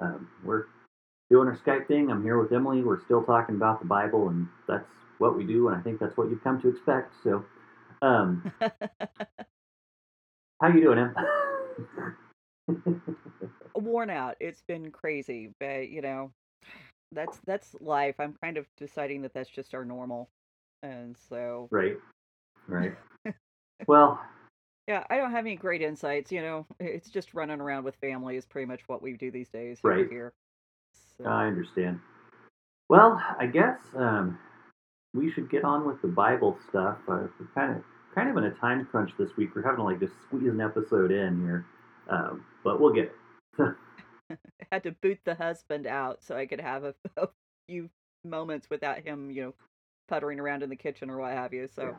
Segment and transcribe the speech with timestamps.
[0.00, 0.64] Um, we're
[1.30, 2.10] doing our Skype thing.
[2.10, 2.82] I'm here with Emily.
[2.82, 4.88] We're still talking about the Bible, and that's
[5.18, 7.14] what we do, and I think that's what you've come to expect.
[7.22, 7.44] So,
[8.02, 8.52] um,
[10.60, 11.14] how you doing, Em?
[13.74, 14.36] worn out.
[14.40, 16.32] It's been crazy, but you know,
[17.12, 18.16] that's that's life.
[18.18, 20.28] I'm kind of deciding that that's just our normal,
[20.82, 21.96] and so right,
[22.68, 22.94] right.
[23.86, 24.20] well,
[24.88, 26.30] yeah, I don't have any great insights.
[26.30, 29.48] You know, it's just running around with family is pretty much what we do these
[29.48, 30.08] days Right.
[30.08, 30.32] here.
[31.18, 32.00] So, I understand.
[32.88, 34.38] Well, I guess um,
[35.14, 36.98] we should get on with the Bible stuff.
[37.08, 37.82] Uh, we're kind of
[38.14, 39.54] kind of in a time crunch this week.
[39.54, 41.66] We're having to like just squeeze an episode in here,
[42.08, 43.12] um, but we'll get
[43.58, 43.74] it.
[44.72, 47.28] had to boot the husband out so I could have a, a
[47.68, 47.90] few
[48.24, 49.54] moments without him, you know,
[50.08, 51.68] puttering around in the kitchen or what have you.
[51.68, 51.96] So,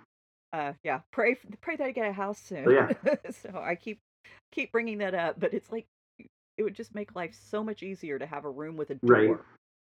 [0.54, 2.68] uh, yeah, pray pray that I get a house soon.
[2.68, 3.16] Oh, yeah.
[3.32, 4.00] so I keep
[4.52, 5.88] keep bringing that up, but it's like
[6.58, 9.10] it would just make life so much easier to have a room with a door.
[9.10, 9.38] Right.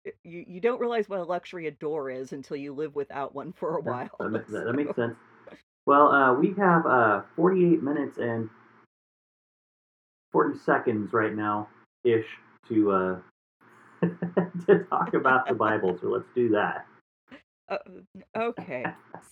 [0.05, 3.35] It- You you don't realize what a luxury a door is until you live without
[3.35, 4.09] one for a while.
[4.19, 5.15] That, that, that makes sense.
[5.85, 8.49] Well, uh, we have uh, 48 minutes and
[10.31, 11.67] 40 seconds right now
[12.03, 12.25] ish
[12.69, 13.19] to uh,
[14.67, 15.97] to talk about the Bible.
[16.01, 16.85] So let's do that.
[17.69, 17.77] Uh,
[18.35, 18.85] okay,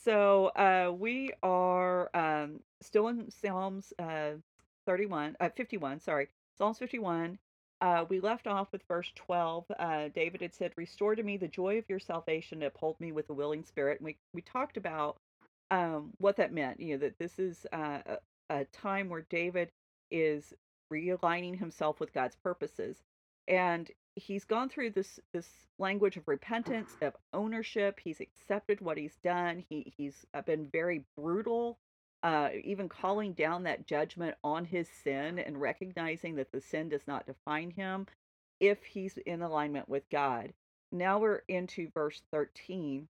[0.03, 4.31] so uh, we are um, still in Psalms uh,
[4.85, 6.27] 31, uh, 51, sorry,
[6.57, 7.39] Psalms 51.
[7.81, 9.65] Uh, we left off with verse 12.
[9.79, 13.29] Uh, David had said, Restore to me the joy of your salvation, uphold me with
[13.29, 13.99] a willing spirit.
[13.99, 15.17] And we, we talked about
[15.71, 18.17] um, what that meant, you know, that this is uh, a,
[18.61, 19.69] a time where David
[20.11, 20.53] is
[20.91, 22.97] realigning himself with God's purposes.
[23.47, 25.47] And he's gone through this this
[25.77, 27.99] language of repentance, of ownership.
[28.03, 29.63] He's accepted what he's done.
[29.69, 31.77] He he's been very brutal,
[32.23, 37.07] uh, even calling down that judgment on his sin and recognizing that the sin does
[37.07, 38.07] not define him
[38.59, 40.53] if he's in alignment with God.
[40.91, 43.07] Now we're into verse 13.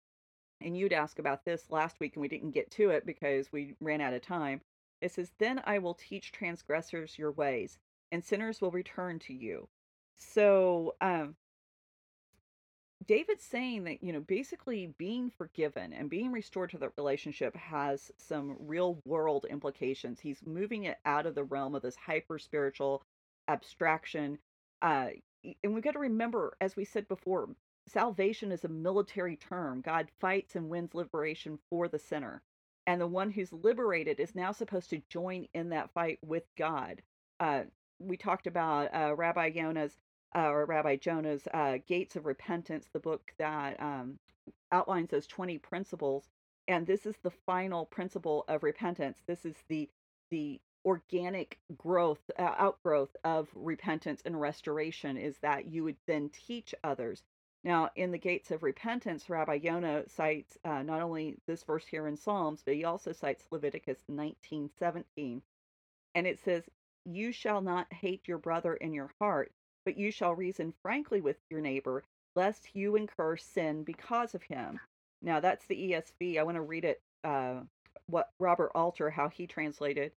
[0.62, 3.74] And you'd ask about this last week, and we didn't get to it because we
[3.78, 4.62] ran out of time.
[5.02, 7.78] It says, Then I will teach transgressors your ways,
[8.10, 9.68] and sinners will return to you.
[10.16, 11.36] So, um,
[13.06, 18.10] David's saying that, you know, basically being forgiven and being restored to the relationship has
[18.18, 20.18] some real world implications.
[20.18, 23.02] He's moving it out of the realm of this hyper spiritual
[23.48, 24.38] abstraction.
[24.82, 25.08] Uh,
[25.62, 27.48] and we've got to remember, as we said before,
[27.86, 29.82] salvation is a military term.
[29.82, 32.42] God fights and wins liberation for the sinner.
[32.88, 37.02] And the one who's liberated is now supposed to join in that fight with God.
[37.38, 37.64] Uh,
[37.98, 39.96] we talked about uh, Rabbi Yona's
[40.34, 44.18] uh, or Rabbi Jonah's uh, Gates of Repentance, the book that um,
[44.72, 46.28] outlines those 20 principles.
[46.68, 49.22] And this is the final principle of repentance.
[49.26, 49.88] This is the
[50.30, 56.74] the organic growth, uh, outgrowth of repentance and restoration is that you would then teach
[56.84, 57.22] others.
[57.64, 62.06] Now, in the Gates of Repentance, Rabbi Yonah cites uh, not only this verse here
[62.06, 65.42] in Psalms, but he also cites Leviticus 19:17,
[66.14, 66.62] and it says,
[67.04, 69.50] "You shall not hate your brother in your heart,
[69.86, 72.04] but you shall reason frankly with your neighbor,
[72.34, 74.78] lest you incur sin because of him."
[75.22, 76.38] Now, that's the ESV.
[76.38, 77.00] I want to read it.
[77.24, 77.62] Uh,
[78.08, 80.12] what Robert Alter, how he translated.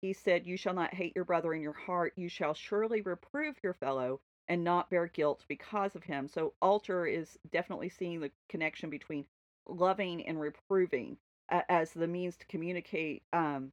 [0.00, 2.12] He said, "You shall not hate your brother in your heart.
[2.14, 6.28] You shall surely reprove your fellow." and not bear guilt because of him.
[6.28, 9.24] So Alter is definitely seeing the connection between
[9.66, 11.16] loving and reproving
[11.48, 13.72] as the means to communicate um,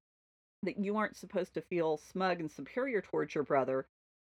[0.63, 3.86] that you aren't supposed to feel smug and superior towards your brother,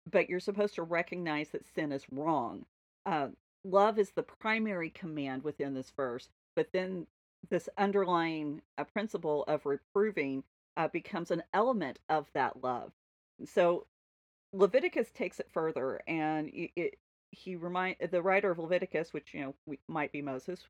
[0.10, 2.66] but you're supposed to recognize that sin is wrong.
[3.06, 3.28] Uh,
[3.64, 7.08] love is the primary command within this verse, but then
[7.50, 10.44] this underlying uh, principle of reproving
[10.78, 12.92] uh, becomes an element of that love.
[13.46, 13.86] So
[14.54, 16.98] Leviticus takes it further, and it, it
[17.32, 20.68] he remind the writer of Leviticus, which you know we, might be Moses.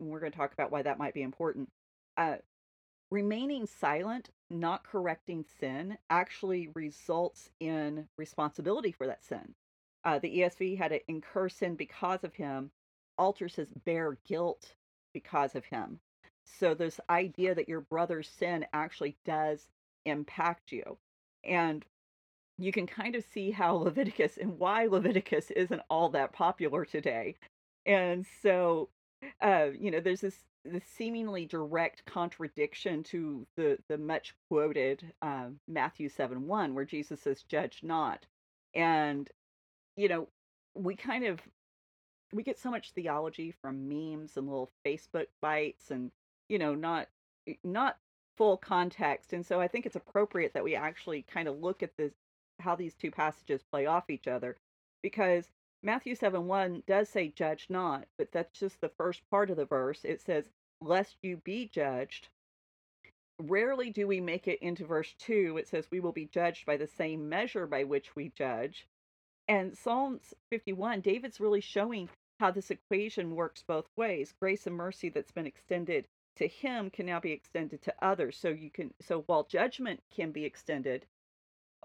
[0.00, 1.68] And we're going to talk about why that might be important.
[2.16, 2.36] Uh,
[3.10, 9.54] remaining silent, not correcting sin, actually results in responsibility for that sin.
[10.04, 12.70] Uh, the ESV had to incur sin because of him.
[13.18, 14.74] Alter says bear guilt
[15.12, 15.98] because of him.
[16.44, 19.68] So this idea that your brother's sin actually does
[20.04, 20.96] impact you.
[21.44, 21.84] And
[22.58, 27.34] you can kind of see how Leviticus and why Leviticus isn't all that popular today.
[27.84, 28.88] And so,
[29.40, 35.48] uh, you know, there's this the seemingly direct contradiction to the the much quoted uh,
[35.68, 38.26] Matthew seven one, where Jesus says, "Judge not,"
[38.74, 39.30] and
[39.96, 40.28] you know,
[40.74, 41.40] we kind of
[42.32, 46.10] we get so much theology from memes and little Facebook bites, and
[46.48, 47.08] you know, not
[47.64, 47.98] not
[48.36, 49.32] full context.
[49.32, 52.12] And so I think it's appropriate that we actually kind of look at this
[52.60, 54.56] how these two passages play off each other,
[55.02, 55.50] because
[55.86, 59.66] Matthew 7 1 does say, Judge not, but that's just the first part of the
[59.66, 60.04] verse.
[60.04, 60.50] It says,
[60.80, 62.26] Lest you be judged.
[63.38, 65.58] Rarely do we make it into verse 2.
[65.58, 68.88] It says, We will be judged by the same measure by which we judge.
[69.46, 72.08] And Psalms 51, David's really showing
[72.40, 74.34] how this equation works both ways.
[74.40, 78.36] Grace and mercy that's been extended to him can now be extended to others.
[78.36, 81.06] So you can so while judgment can be extended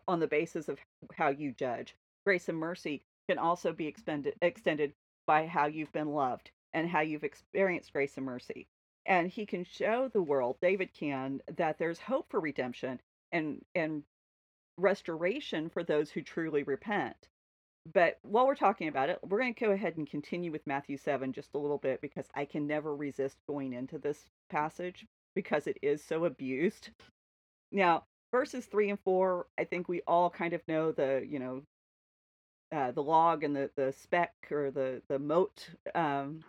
[0.07, 0.80] on the basis of
[1.13, 1.95] how you judge,
[2.25, 4.94] grace and mercy can also be expended, extended
[5.25, 8.68] by how you've been loved and how you've experienced grace and mercy.
[9.06, 13.00] And he can show the world, David can, that there's hope for redemption
[13.31, 14.03] and and
[14.77, 17.15] restoration for those who truly repent.
[17.94, 20.97] But while we're talking about it, we're going to go ahead and continue with Matthew
[20.97, 25.65] 7 just a little bit because I can never resist going into this passage because
[25.65, 26.89] it is so abused.
[27.71, 31.63] Now, verses 3 and 4, I think we all kind of know the, you know,
[32.71, 36.44] uh, the log and the, the speck or the the mote, um,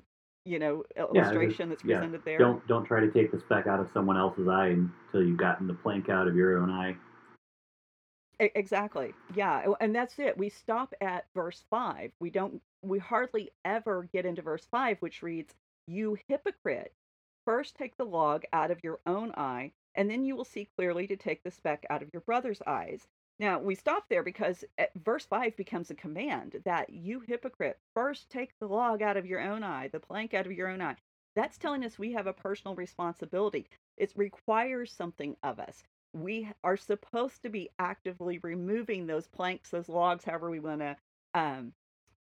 [0.44, 2.18] you know, illustration yeah, that's presented yeah.
[2.24, 2.38] there.
[2.38, 5.66] Don't don't try to take the speck out of someone else's eye until you've gotten
[5.66, 6.96] the plank out of your own eye.
[8.38, 9.14] Exactly.
[9.34, 10.36] Yeah, and that's it.
[10.36, 12.10] We stop at verse five.
[12.20, 12.60] We don't.
[12.82, 15.54] We hardly ever get into verse five, which reads,
[15.86, 16.92] "You hypocrite!
[17.44, 21.06] First take the log out of your own eye, and then you will see clearly
[21.08, 23.06] to take the speck out of your brother's eyes."
[23.42, 24.64] Now, we stop there because
[25.04, 29.40] verse 5 becomes a command that you hypocrite, first take the log out of your
[29.40, 30.94] own eye, the plank out of your own eye.
[31.34, 33.66] That's telling us we have a personal responsibility.
[33.96, 35.82] It requires something of us.
[36.12, 40.96] We are supposed to be actively removing those planks, those logs, however we want to
[41.34, 41.72] um,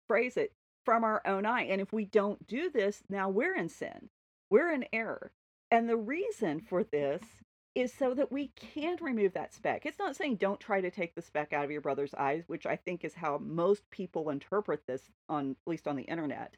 [0.09, 0.55] phrase it,
[0.87, 1.65] from our own eye.
[1.65, 4.09] And if we don't do this, now we're in sin.
[4.49, 5.31] We're in error.
[5.71, 7.21] And the reason for this
[7.75, 9.87] is so that we can remove that speck.
[9.87, 12.67] It's not saying don't try to take the speck out of your brother's eyes, which
[12.67, 16.57] I think is how most people interpret this on at least on the internet.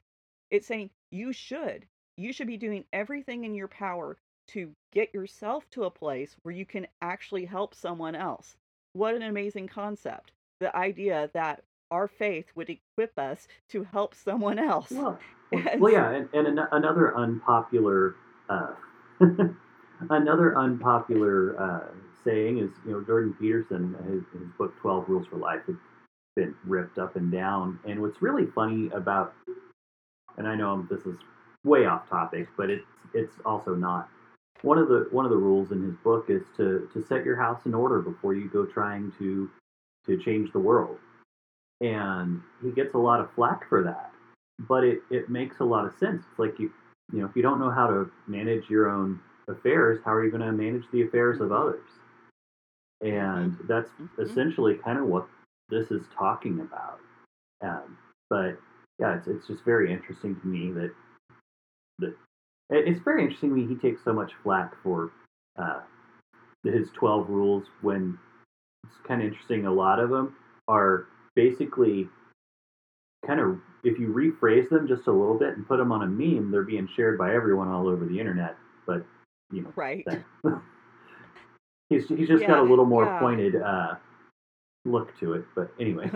[0.50, 1.86] It's saying you should.
[2.16, 4.16] You should be doing everything in your power
[4.48, 8.56] to get yourself to a place where you can actually help someone else.
[8.92, 10.32] What an amazing concept.
[10.60, 14.90] The idea that our faith would equip us to help someone else.
[14.90, 15.18] Well,
[15.78, 18.16] well yeah, and, and an- another unpopular
[18.48, 18.72] uh,
[20.10, 21.92] Another unpopular uh,
[22.24, 25.76] saying is, you know, Jordan Peterson, his, his book 12 Rules for Life has
[26.36, 27.78] been ripped up and down.
[27.86, 29.34] And what's really funny about,
[30.36, 31.16] and I know this is
[31.64, 34.08] way off topic, but it's it's also not.
[34.62, 37.36] One of the one of the rules in his book is to to set your
[37.36, 39.48] house in order before you go trying to
[40.06, 40.98] to change the world.
[41.80, 44.10] And he gets a lot of flack for that.
[44.58, 46.22] But it, it makes a lot of sense.
[46.30, 46.72] It's like you
[47.12, 50.30] you know, if you don't know how to manage your own affairs, how are you
[50.30, 51.86] going to manage the affairs of others?
[53.00, 53.66] And mm-hmm.
[53.66, 54.22] that's mm-hmm.
[54.22, 55.26] essentially kind of what
[55.68, 56.98] this is talking about.
[57.62, 57.98] Um,
[58.30, 58.58] but
[58.98, 60.90] yeah, it's, it's just very interesting to me that
[62.00, 62.14] that
[62.70, 65.12] it's very interesting to me he takes so much flack for
[65.58, 65.80] uh,
[66.64, 68.18] his 12 rules when
[68.84, 69.66] it's kind of interesting.
[69.66, 70.34] A lot of them
[70.68, 72.08] are basically
[73.26, 76.06] kind of if you rephrase them just a little bit and put them on a
[76.06, 78.56] meme, they're being shared by everyone all over the internet.
[78.86, 79.04] But
[79.54, 80.06] you know, right.
[81.88, 83.18] he's he's just yeah, got a little more yeah.
[83.18, 83.94] pointed uh,
[84.84, 85.44] look to it.
[85.54, 86.10] But anyway.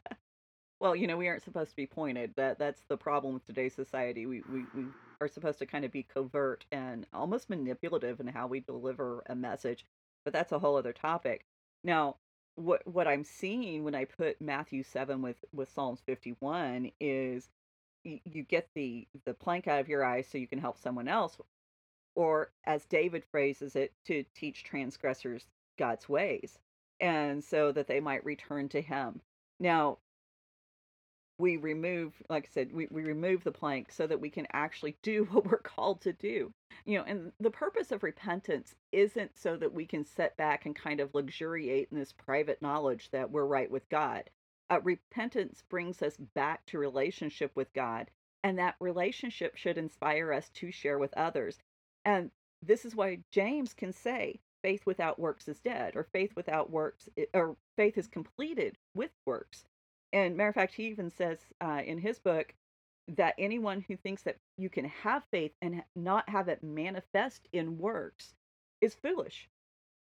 [0.80, 2.32] well, you know, we aren't supposed to be pointed.
[2.36, 4.26] That that's the problem with today's society.
[4.26, 4.84] We we, we
[5.20, 9.34] are supposed to kind of be covert and almost manipulative in how we deliver a
[9.34, 9.84] message.
[10.24, 11.44] But that's a whole other topic.
[11.82, 12.16] Now,
[12.56, 17.50] what what I'm seeing when I put Matthew seven with with Psalms fifty one is
[18.04, 21.08] you, you get the the plank out of your eye so you can help someone
[21.08, 21.36] else
[22.14, 25.46] or as David phrases it, to teach transgressors
[25.78, 26.58] God's ways,
[27.00, 29.20] and so that they might return to Him.
[29.58, 29.98] Now,
[31.38, 34.96] we remove, like I said, we, we remove the plank so that we can actually
[35.02, 36.52] do what we're called to do.
[36.84, 40.76] You know, and the purpose of repentance isn't so that we can sit back and
[40.76, 44.30] kind of luxuriate in this private knowledge that we're right with God.
[44.70, 48.10] Uh, repentance brings us back to relationship with God,
[48.42, 51.58] and that relationship should inspire us to share with others.
[52.04, 52.30] And
[52.62, 57.08] this is why James can say, faith without works is dead, or faith without works,
[57.34, 59.64] or faith is completed with works.
[60.12, 62.54] And matter of fact, he even says uh, in his book
[63.08, 67.78] that anyone who thinks that you can have faith and not have it manifest in
[67.78, 68.34] works
[68.80, 69.48] is foolish.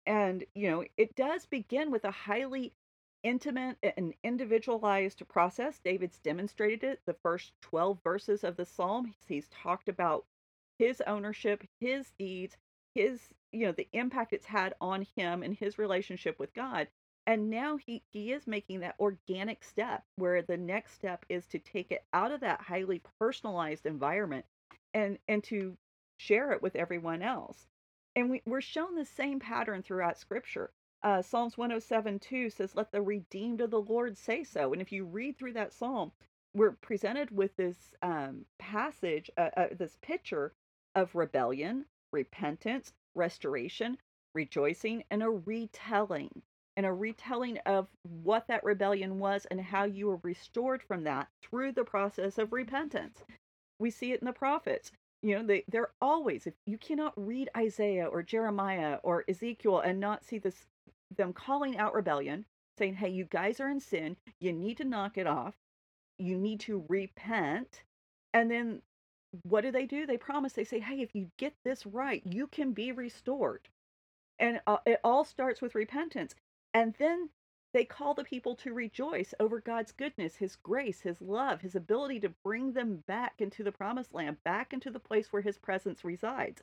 [0.05, 2.73] And, you know, it does begin with a highly
[3.23, 5.79] intimate and individualized process.
[5.83, 6.99] David's demonstrated it.
[7.05, 10.25] The first 12 verses of the psalm, he's talked about
[10.81, 12.57] his ownership, his deeds,
[12.95, 13.21] his,
[13.51, 16.87] you know, the impact it's had on him and his relationship with God.
[17.27, 21.59] And now he, he is making that organic step where the next step is to
[21.59, 24.43] take it out of that highly personalized environment
[24.95, 25.77] and and to
[26.17, 27.67] share it with everyone else.
[28.15, 30.71] And we, we're shown the same pattern throughout scripture.
[31.03, 34.73] Uh, Psalms 107 2 says, Let the redeemed of the Lord say so.
[34.73, 36.11] And if you read through that psalm,
[36.55, 40.53] we're presented with this um, passage, uh, uh, this picture
[40.95, 43.97] of rebellion, repentance, restoration,
[44.33, 46.41] rejoicing, and a retelling.
[46.77, 47.87] And a retelling of
[48.23, 52.53] what that rebellion was and how you were restored from that through the process of
[52.53, 53.23] repentance.
[53.79, 57.49] We see it in the prophets you know they they're always if you cannot read
[57.55, 60.65] isaiah or jeremiah or ezekiel and not see this
[61.15, 62.45] them calling out rebellion
[62.77, 65.53] saying hey you guys are in sin you need to knock it off
[66.17, 67.83] you need to repent
[68.33, 68.81] and then
[69.43, 72.47] what do they do they promise they say hey if you get this right you
[72.47, 73.69] can be restored
[74.39, 76.35] and uh, it all starts with repentance
[76.73, 77.29] and then
[77.73, 82.19] they call the people to rejoice over God's goodness, His grace, His love, His ability
[82.21, 86.03] to bring them back into the promised land, back into the place where His presence
[86.03, 86.61] resides.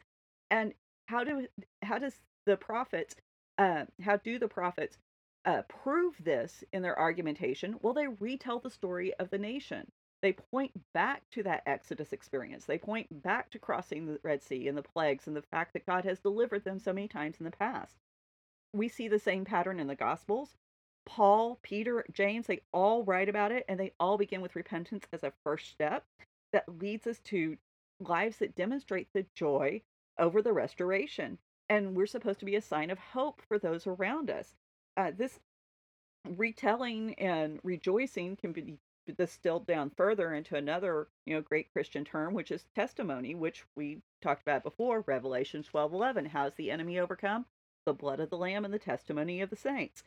[0.51, 0.75] And
[1.07, 1.47] how do
[1.83, 3.17] how does the prophets,
[3.59, 4.99] uh, how do the prophets
[5.45, 7.77] uh, prove this in their argumentation?
[7.83, 9.91] Well, they retell the story of the nation.
[10.21, 12.65] They point back to that Exodus experience.
[12.65, 15.87] They point back to crossing the Red Sea and the plagues and the fact that
[15.87, 17.97] God has delivered them so many times in the past.
[18.73, 20.55] We see the same pattern in the Gospels.
[21.07, 25.23] Paul, Peter, James, they all write about it and they all begin with repentance as
[25.23, 26.05] a first step
[26.53, 27.57] that leads us to
[28.01, 29.81] lives that demonstrate the joy
[30.19, 31.39] over the restoration.
[31.69, 34.57] And we're supposed to be a sign of hope for those around us.
[34.97, 35.39] Uh, this
[36.37, 38.79] retelling and rejoicing can be
[39.12, 44.03] distilled down further into another, you know, great Christian term, which is testimony, which we
[44.21, 46.27] talked about before, Revelation 12 11.
[46.27, 47.47] How's the enemy overcome?
[47.85, 50.03] The blood of the Lamb and the testimony of the saints.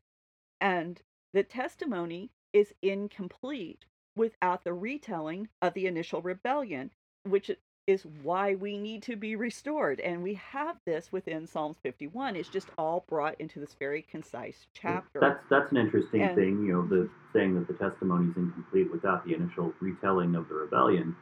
[0.60, 1.02] And
[1.34, 6.92] the testimony is incomplete without the retelling of the initial rebellion,
[7.24, 7.50] which
[7.88, 10.00] is why we need to be restored.
[10.00, 12.36] And we have this within Psalms 51.
[12.36, 15.20] It's just all brought into this very concise chapter.
[15.20, 18.92] That's that's an interesting and, thing, you know, the saying that the testimony is incomplete
[18.92, 21.16] without the initial retelling of the rebellion.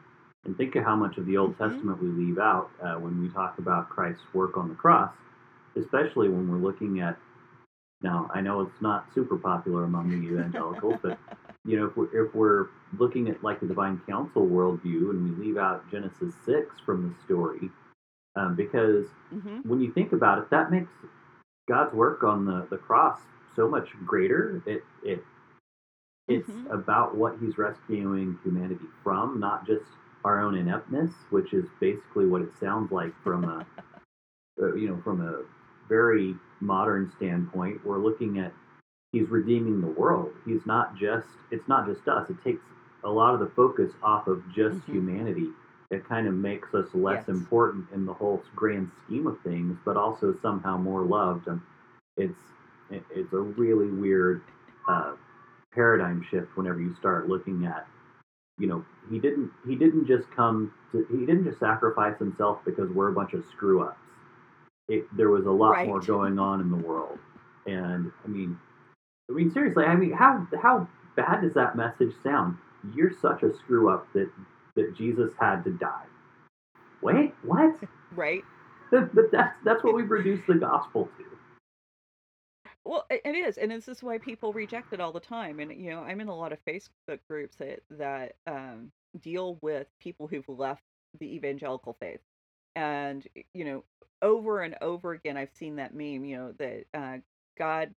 [0.45, 1.69] And think of how much of the Old mm-hmm.
[1.69, 5.11] Testament we leave out uh, when we talk about Christ's work on the cross,
[5.77, 7.17] especially when we're looking at
[8.01, 11.17] now, I know it's not super popular among the evangelicals, but
[11.65, 15.45] you know, if we're, if we're looking at like the divine council worldview and we
[15.45, 17.69] leave out Genesis six from the story,
[18.35, 19.67] um, because mm-hmm.
[19.67, 20.91] when you think about it, that makes
[21.67, 23.19] God's work on the, the cross
[23.55, 24.61] so much greater.
[24.65, 25.23] It it
[26.27, 26.71] it's mm-hmm.
[26.71, 29.85] about what He's rescuing humanity from, not just
[30.23, 33.65] our own ineptness, which is basically what it sounds like from a
[34.61, 35.43] uh, you know from a
[35.89, 38.53] very modern standpoint, we're looking at
[39.11, 40.31] he's redeeming the world.
[40.45, 42.29] He's not just it's not just us.
[42.29, 42.61] It takes
[43.03, 44.93] a lot of the focus off of just mm-hmm.
[44.93, 45.47] humanity.
[45.91, 47.29] It kind of makes us less yes.
[47.29, 51.47] important in the whole grand scheme of things, but also somehow more loved.
[51.47, 51.61] And
[52.17, 52.37] it's
[52.89, 54.41] it's a really weird
[54.87, 55.13] uh,
[55.73, 57.87] paradigm shift whenever you start looking at
[58.57, 62.89] you know he didn't he didn't just come to he didn't just sacrifice himself because
[62.89, 63.99] we're a bunch of screw ups
[64.89, 65.87] it, there was a lot right.
[65.87, 67.19] more going on in the world.
[67.65, 68.57] And I mean,
[69.29, 72.57] I mean seriously, I mean, how how bad does that message sound?
[72.95, 74.29] You're such a screw up that
[74.75, 76.05] that Jesus had to die.
[77.01, 77.75] Wait, what?
[78.15, 78.43] Right.
[78.91, 81.23] But that's that's what we've reduced the gospel to.
[82.85, 85.59] Well, it is, and this is why people reject it all the time.
[85.59, 89.85] And you know, I'm in a lot of Facebook groups that that um, deal with
[90.01, 90.81] people who've left
[91.19, 92.21] the evangelical faith,
[92.75, 93.83] and you know,
[94.23, 97.17] over and over again I've seen that meme, you know, that uh,
[97.59, 97.93] God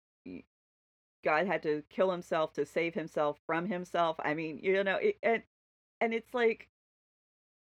[1.23, 4.17] God had to kill himself to save himself from himself.
[4.21, 5.43] I mean, you know, it, and
[6.01, 6.69] and it's like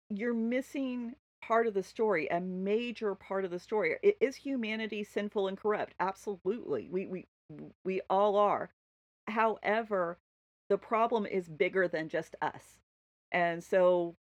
[0.10, 3.96] you're missing part of the story, a major part of the story.
[4.20, 5.96] Is humanity sinful and corrupt?
[6.00, 6.90] Absolutely.
[6.92, 7.28] We we
[7.84, 8.72] we all are.
[9.28, 10.20] However,
[10.70, 12.80] the problem is bigger than just us.
[13.32, 14.16] And so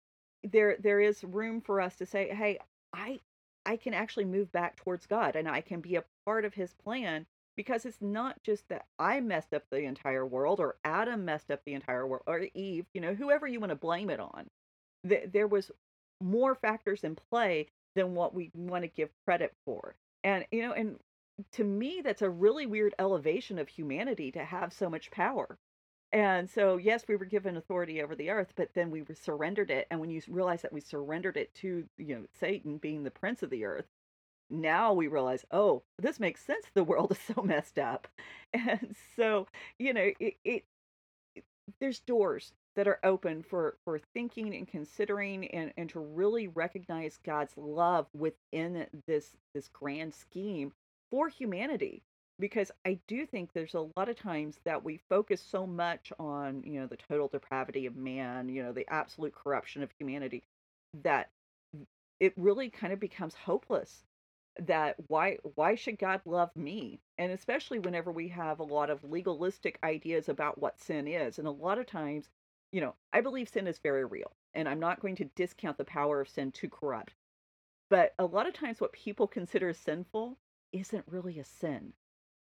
[0.45, 2.59] there there is room for us to say, "Hey,
[2.93, 3.21] I
[3.67, 6.75] I can actually move back towards God and I can be a part of his
[6.75, 7.27] plan
[7.59, 11.61] because it's not just that I messed up the entire world or Adam messed up
[11.67, 14.47] the entire world or Eve, you know, whoever you want to blame it on.
[15.03, 15.73] There was
[16.21, 19.97] more factors in play than what we want to give credit for.
[20.23, 21.01] And, you know, and
[21.51, 25.59] to me, that's a really weird elevation of humanity to have so much power.
[26.13, 29.89] And so, yes, we were given authority over the earth, but then we surrendered it.
[29.91, 33.43] And when you realize that we surrendered it to, you know, Satan being the prince
[33.43, 33.87] of the earth,
[34.51, 36.67] now we realize, oh, this makes sense.
[36.75, 38.09] The world is so messed up.
[38.53, 39.47] And so,
[39.79, 40.65] you know, it, it,
[41.35, 41.45] it
[41.81, 47.19] there's doors that are open for for thinking and considering and, and to really recognize
[47.25, 50.73] God's love within this this grand scheme
[51.11, 52.03] for humanity
[52.39, 56.63] because I do think there's a lot of times that we focus so much on,
[56.63, 60.45] you know, the total depravity of man, you know, the absolute corruption of humanity
[61.03, 61.31] that
[62.21, 64.05] it really kind of becomes hopeless
[64.67, 67.01] that why why should God love me?
[67.19, 71.39] And especially whenever we have a lot of legalistic ideas about what sin is.
[71.39, 72.29] And a lot of times,
[72.73, 75.85] you know, I believe sin is very real, and I'm not going to discount the
[75.85, 77.15] power of sin to corrupt.
[77.91, 80.39] But a lot of times what people consider sinful
[80.73, 81.93] isn't really a sin.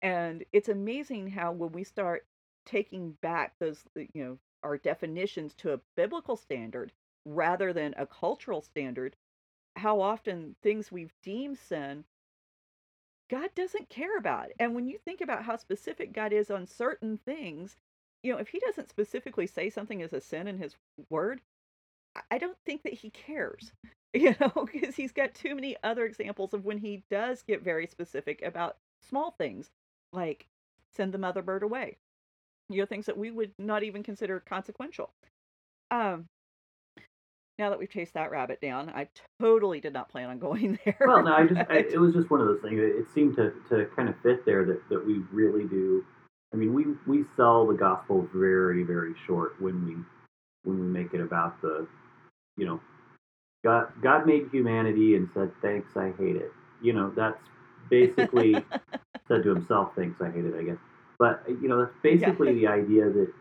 [0.02, 2.26] And it's amazing how when we start
[2.66, 6.92] taking back those, you know, our definitions to a biblical standard
[7.24, 9.16] rather than a cultural standard,
[9.80, 12.04] how often things we've deemed sin,
[13.30, 14.48] God doesn't care about.
[14.58, 17.76] And when you think about how specific God is on certain things,
[18.22, 20.76] you know, if He doesn't specifically say something is a sin in His
[21.08, 21.40] word,
[22.30, 23.72] I don't think that He cares,
[24.14, 27.86] you know, because He's got too many other examples of when He does get very
[27.86, 28.76] specific about
[29.08, 29.70] small things
[30.12, 30.46] like
[30.94, 31.96] send the mother bird away.
[32.68, 35.10] You know, things that we would not even consider consequential.
[35.90, 36.26] Um,
[37.60, 39.06] now that we've chased that rabbit down, I
[39.38, 40.96] totally did not plan on going there.
[41.06, 42.80] Well, no, I just I, it was just one of those things.
[42.82, 46.04] It seemed to, to kind of fit there that, that we really do.
[46.52, 49.94] I mean, we we sell the gospel very very short when we
[50.64, 51.86] when we make it about the,
[52.56, 52.80] you know,
[53.62, 56.50] God God made humanity and said thanks I hate it.
[56.82, 57.42] You know, that's
[57.90, 58.54] basically
[59.28, 60.78] said to himself, "Thanks, I hate it." I guess,
[61.18, 62.74] but you know, that's basically yeah.
[62.74, 63.32] the idea that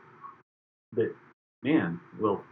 [0.94, 1.16] that
[1.64, 2.44] man, well,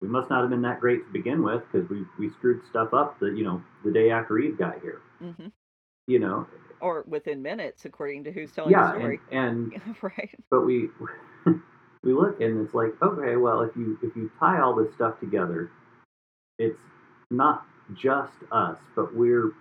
[0.00, 2.92] we must not have been that great to begin with because we we screwed stuff
[2.92, 3.18] up.
[3.20, 5.00] The you know the day after Eve got here.
[5.22, 5.48] Mm-hmm.
[6.06, 6.46] You know,
[6.80, 9.20] or within minutes, according to who's telling yeah, the story.
[9.32, 10.30] and, and right.
[10.50, 10.88] But we
[12.04, 15.18] we look and it's like, okay, well, if you if you tie all this stuff
[15.18, 15.70] together,
[16.58, 16.78] it's
[17.30, 19.52] not just us, but we're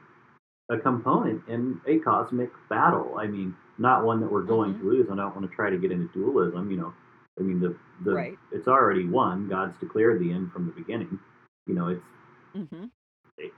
[0.69, 3.15] a component in a cosmic battle.
[3.17, 4.89] I mean, not one that we're going mm-hmm.
[4.89, 5.07] to lose.
[5.11, 6.69] I don't want to try to get into dualism.
[6.69, 6.93] You know,
[7.39, 8.37] I mean, the the right.
[8.51, 9.49] it's already won.
[9.49, 11.19] God's declared the end from the beginning.
[11.67, 12.05] You know, it's
[12.55, 12.85] mm-hmm.
[13.37, 13.51] it,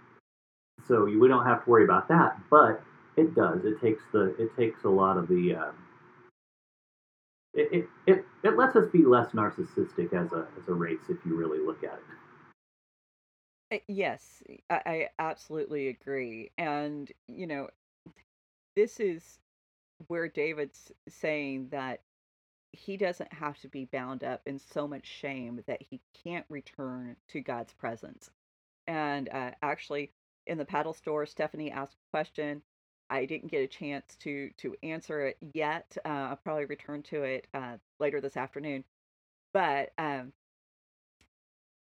[0.87, 2.39] so we don't have to worry about that.
[2.49, 2.81] But
[3.17, 3.65] it does.
[3.65, 5.55] It takes the it takes a lot of the.
[5.55, 5.71] Uh,
[7.53, 11.17] it, it, it, it lets us be less narcissistic as a as a race if
[11.25, 12.15] you really look at it.
[13.71, 16.51] Uh, yes, I, I absolutely agree.
[16.57, 17.69] And, you know,
[18.75, 19.39] this is
[20.07, 22.01] where David's saying that
[22.75, 27.15] he doesn't have to be bound up in so much shame that he can't return
[27.29, 28.29] to God's presence.
[28.87, 30.11] And uh, actually,
[30.45, 32.61] in the paddle store, Stephanie asked a question.
[33.09, 35.97] I didn't get a chance to to answer it yet.
[36.03, 38.83] Uh, I'll probably return to it uh, later this afternoon.
[39.53, 40.33] But um,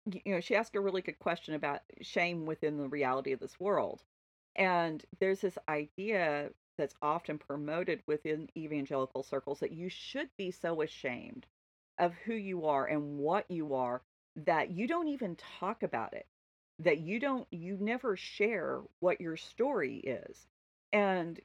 [0.06, 3.58] you know, she asked a really good question about shame within the reality of this
[3.60, 4.02] world.
[4.56, 10.82] And there's this idea that's often promoted within evangelical circles that you should be so
[10.82, 11.46] ashamed
[11.98, 14.02] of who you are and what you are
[14.36, 16.26] that you don't even talk about it
[16.78, 20.46] that you don't you never share what your story is
[20.92, 21.40] and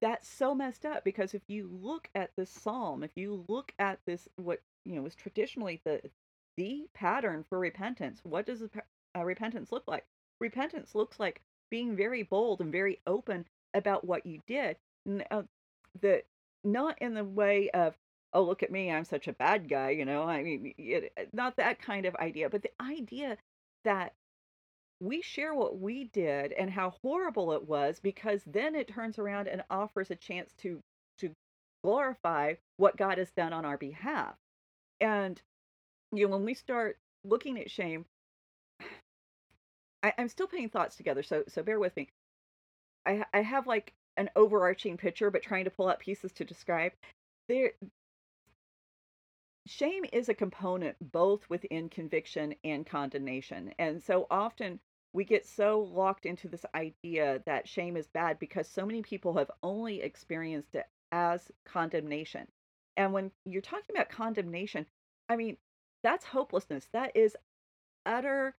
[0.00, 3.98] that's so messed up because if you look at this psalm if you look at
[4.06, 6.00] this what you know was traditionally the
[6.56, 8.20] the pattern for repentance.
[8.24, 8.62] What does
[9.14, 10.06] a, repentance look like?
[10.40, 13.46] Repentance looks like being very bold and very open
[13.76, 14.76] about what you did.
[15.30, 15.42] Uh,
[16.00, 16.22] the
[16.64, 17.94] not in the way of
[18.32, 21.22] oh look at me i'm such a bad guy you know i mean it, uh,
[21.32, 23.36] not that kind of idea but the idea
[23.84, 24.12] that
[25.00, 29.46] we share what we did and how horrible it was because then it turns around
[29.46, 30.80] and offers a chance to
[31.18, 31.30] to
[31.84, 34.34] glorify what god has done on our behalf
[35.00, 35.40] and
[36.12, 38.04] you know, when we start looking at shame,
[40.02, 42.08] I, I'm still putting thoughts together, so so bear with me.
[43.06, 46.92] I I have like an overarching picture, but trying to pull out pieces to describe.
[47.48, 47.72] There,
[49.66, 54.80] shame is a component both within conviction and condemnation, and so often
[55.12, 59.34] we get so locked into this idea that shame is bad because so many people
[59.34, 62.46] have only experienced it as condemnation.
[62.98, 64.86] And when you're talking about condemnation,
[65.28, 65.56] I mean,
[66.02, 66.88] that's hopelessness.
[66.92, 67.36] That is
[68.04, 68.54] utter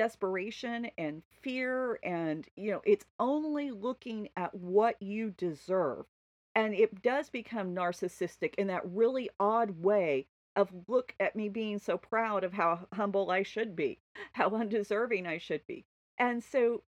[0.00, 1.98] desperation and fear.
[2.02, 6.06] And, you know, it's only looking at what you deserve.
[6.54, 11.78] And it does become narcissistic in that really odd way of look at me being
[11.78, 13.98] so proud of how humble I should be,
[14.32, 15.84] how undeserving I should be.
[16.16, 16.82] And so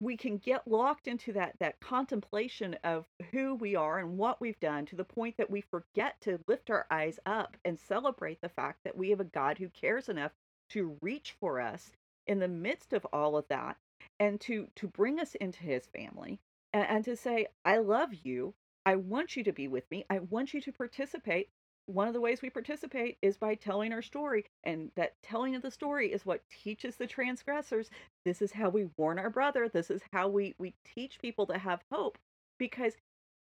[0.00, 4.58] we can get locked into that that contemplation of who we are and what we've
[4.58, 8.48] done to the point that we forget to lift our eyes up and celebrate the
[8.48, 10.32] fact that we have a God who cares enough
[10.70, 11.92] to reach for us
[12.26, 13.76] in the midst of all of that
[14.20, 16.38] and to to bring us into his family
[16.72, 18.54] and, and to say I love you.
[18.84, 20.04] I want you to be with me.
[20.10, 21.48] I want you to participate.
[21.86, 25.62] One of the ways we participate is by telling our story and that telling of
[25.62, 27.90] the story is what teaches the transgressors
[28.24, 29.68] this is how we warn our brother.
[29.68, 32.18] This is how we we teach people to have hope.
[32.58, 32.94] Because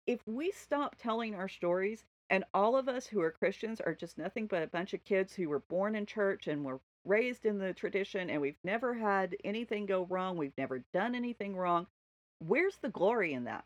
[0.06, 4.18] if we stop telling our stories and all of us who are christians are just
[4.18, 7.58] nothing but a bunch of kids who were born in church and were raised in
[7.58, 11.86] the tradition and we've never had anything go wrong we've never done anything wrong
[12.40, 13.64] where's the glory in that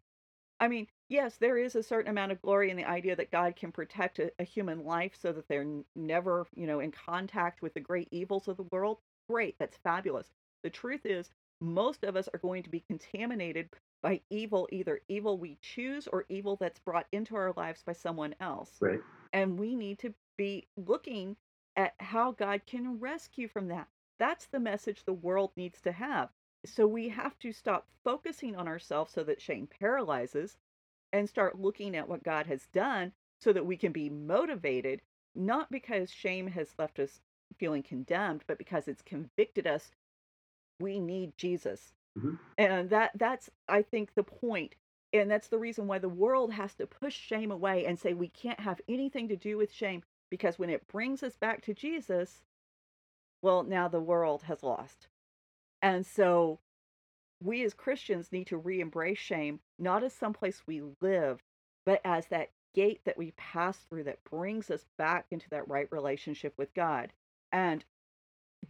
[0.60, 3.56] I mean, yes, there is a certain amount of glory in the idea that God
[3.56, 7.62] can protect a, a human life so that they're n- never, you know, in contact
[7.62, 8.98] with the great evils of the world.
[9.28, 10.30] Great, that's fabulous.
[10.62, 11.30] The truth is,
[11.62, 13.70] most of us are going to be contaminated
[14.02, 18.34] by evil, either evil we choose or evil that's brought into our lives by someone
[18.40, 18.76] else.
[18.80, 19.00] Right.
[19.32, 21.36] And we need to be looking
[21.76, 23.88] at how God can rescue from that.
[24.18, 26.30] That's the message the world needs to have.
[26.66, 30.58] So we have to stop focusing on ourselves so that shame paralyzes
[31.12, 35.02] and start looking at what God has done so that we can be motivated,
[35.34, 37.20] not because shame has left us
[37.58, 39.92] feeling condemned, but because it's convicted us
[40.80, 41.92] we need Jesus.
[42.18, 42.38] Mhm.
[42.58, 44.76] And that that's I think the point.
[45.12, 48.28] And that's the reason why the world has to push shame away and say we
[48.28, 52.42] can't have anything to do with shame because when it brings us back to Jesus,
[53.42, 55.08] well, now the world has lost.
[55.82, 56.60] And so
[57.42, 61.42] we as Christians need to re embrace shame, not as someplace we live,
[61.86, 65.88] but as that gate that we pass through that brings us back into that right
[65.90, 67.12] relationship with God.
[67.52, 67.84] And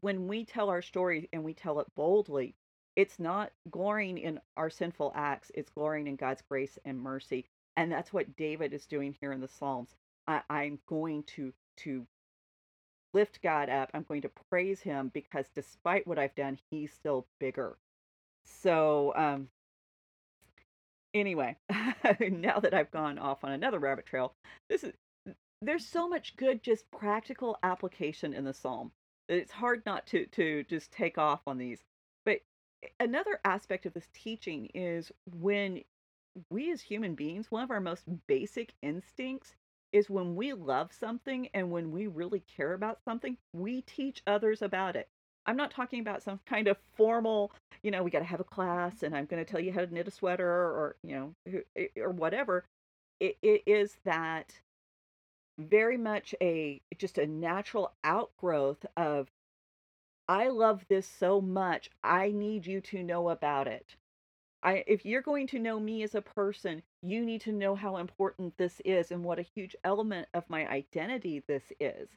[0.01, 2.55] when we tell our story and we tell it boldly,
[2.97, 7.47] it's not glorying in our sinful acts, it's glorying in God's grace and mercy.
[7.77, 9.95] And that's what David is doing here in the Psalms.
[10.31, 12.07] I, I'm going to to
[13.13, 13.91] lift God up.
[13.93, 17.77] I'm going to praise him because despite what I've done, he's still bigger.
[18.45, 19.49] So, um,
[21.13, 21.57] anyway,
[22.21, 24.33] now that I've gone off on another rabbit trail,
[24.69, 24.93] this is
[25.63, 28.93] there's so much good just practical application in the psalm.
[29.29, 31.81] That it's hard not to to just take off on these.
[32.25, 32.41] But
[33.01, 35.83] another aspect of this teaching is when
[36.51, 39.57] we as human beings, one of our most basic instincts
[39.93, 44.63] is when we love something and when we really care about something, we teach others
[44.63, 45.09] about it.
[45.47, 48.45] I'm not talking about some kind of formal, you know, we got to have a
[48.45, 51.15] class and I'm going to tell you how to knit a sweater or, you
[51.47, 52.65] know, eh, or whatever.
[53.21, 54.61] It, it is that
[55.59, 59.29] very much a just a natural outgrowth of
[60.29, 61.91] I love this so much.
[62.05, 63.97] I need you to know about it.
[64.63, 67.97] I if you're going to know me as a person, you need to know how
[67.97, 72.09] important this is and what a huge element of my identity this is.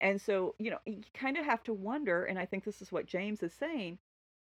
[0.00, 2.90] And so, you know, you kind of have to wonder, and I think this is
[2.90, 3.98] what James is saying,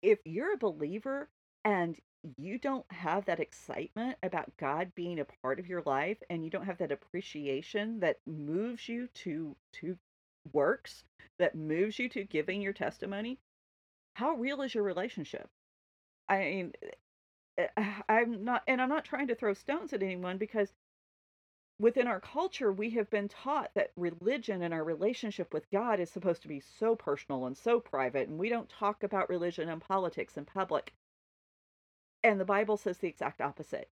[0.01, 1.29] if you're a believer
[1.65, 1.97] and
[2.37, 6.49] you don't have that excitement about God being a part of your life and you
[6.49, 9.97] don't have that appreciation that moves you to to
[10.53, 11.03] works,
[11.39, 13.39] that moves you to giving your testimony,
[14.13, 15.49] how real is your relationship?
[16.29, 16.73] I mean,
[18.09, 20.73] I'm not, and I'm not trying to throw stones at anyone because
[21.79, 26.11] within our culture, we have been taught that religion and our relationship with God is
[26.11, 29.81] supposed to be so personal and so private, and we don't talk about religion and
[29.81, 30.93] politics in public.
[32.23, 33.89] And the Bible says the exact opposite.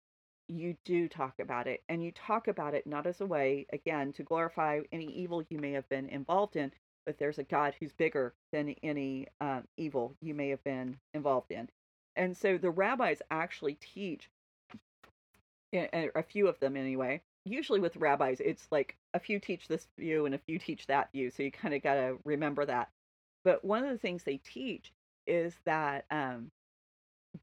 [0.48, 4.12] You do talk about it, and you talk about it not as a way, again,
[4.14, 6.72] to glorify any evil you may have been involved in,
[7.04, 11.52] but there's a God who's bigger than any uh, evil you may have been involved
[11.52, 11.68] in.
[12.16, 14.28] And so the rabbis actually teach,
[15.72, 17.20] a few of them anyway.
[17.44, 21.12] Usually with rabbis, it's like a few teach this view and a few teach that
[21.12, 21.30] view.
[21.30, 22.88] So you kind of got to remember that.
[23.44, 24.92] But one of the things they teach
[25.26, 26.50] is that um,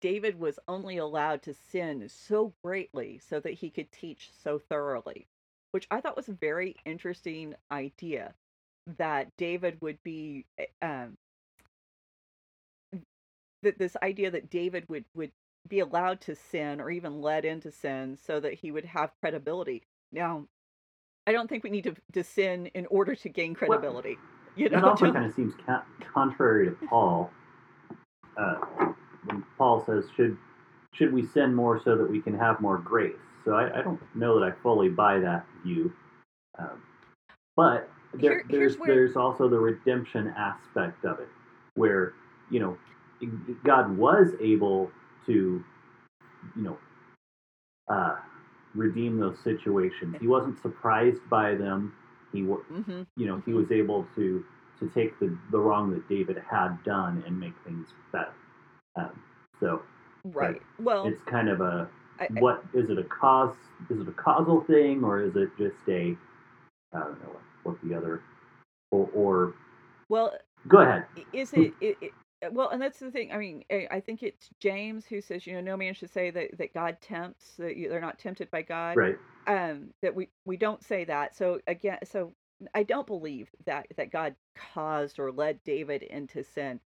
[0.02, 5.28] David was only allowed to sin so greatly so that he could teach so thoroughly,
[5.72, 8.34] which I thought was a very interesting idea
[8.98, 11.16] that David would be eh, um,
[13.64, 15.32] that this idea that David would would
[15.68, 19.84] be allowed to sin or even led into sin so that he would have credibility.
[20.12, 20.46] Now,
[21.26, 24.18] I don't think we need to, to sin in order to gain credibility.
[24.18, 27.32] Well, you know, that also kind of seems ca- contrary to Paul.
[28.38, 28.56] Uh,
[29.26, 30.38] when Paul says, "Should
[30.94, 34.00] should we sin more so that we can have more grace?" So I, I don't
[34.16, 35.94] know that I fully buy that view.
[36.58, 36.82] Um,
[37.56, 38.94] but there, Here, there's where...
[38.94, 41.30] there's also the redemption aspect of it,
[41.76, 42.14] where
[42.50, 42.78] you know
[43.64, 44.92] God was able
[45.26, 45.64] to,
[46.56, 46.78] you know,
[47.90, 48.16] uh,
[48.76, 50.16] redeem those situations.
[50.20, 51.94] He wasn't surprised by them.
[52.32, 53.04] He, mm-hmm.
[53.16, 53.56] you know, he mm-hmm.
[53.56, 54.44] was able to
[54.80, 58.34] to take the the wrong that David had done and make things better.
[58.96, 59.22] Um,
[59.60, 59.82] so,
[60.26, 60.62] right.
[60.80, 61.88] Well, it's kind of a
[62.20, 63.56] I, what is it a cause?
[63.90, 66.18] Is it a causal thing or is it just a
[66.94, 68.22] I don't know what, what the other
[68.92, 69.54] or, or
[70.10, 70.34] well
[70.68, 71.06] go ahead.
[71.34, 72.12] Is it, it, it
[72.52, 73.32] well, and that's the thing.
[73.32, 76.58] I mean, I think it's James who says, you know, no man should say that,
[76.58, 78.98] that God tempts, that they're not tempted by God.
[78.98, 79.18] Right.
[79.48, 81.36] Um, that we, we don't say that.
[81.36, 82.34] So again, so
[82.74, 84.36] I don't believe that, that God
[84.74, 86.80] caused or led David into sin.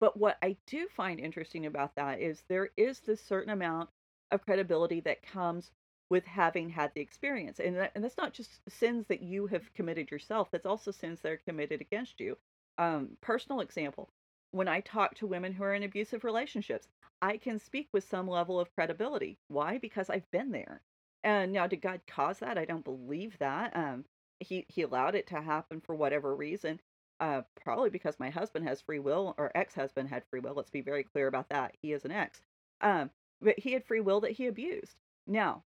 [0.00, 3.90] But what I do find interesting about that is there is this certain amount
[4.30, 5.70] of credibility that comes
[6.08, 7.60] with having had the experience.
[7.60, 11.20] And, that, and that's not just sins that you have committed yourself, that's also sins
[11.20, 12.36] that are committed against you.
[12.78, 14.08] Um, personal example
[14.52, 16.88] when I talk to women who are in abusive relationships,
[17.22, 19.38] I can speak with some level of credibility.
[19.48, 19.78] Why?
[19.78, 20.80] Because I've been there.
[21.22, 22.58] And now, did God cause that?
[22.58, 23.76] I don't believe that.
[23.76, 24.04] Um,
[24.40, 26.80] he he allowed it to happen for whatever reason.
[27.20, 30.54] Uh, probably because my husband has free will, or ex-husband had free will.
[30.54, 31.76] Let's be very clear about that.
[31.82, 32.40] He is an ex.
[32.80, 33.10] Um,
[33.42, 34.96] but he had free will that he abused.
[35.26, 35.64] Now,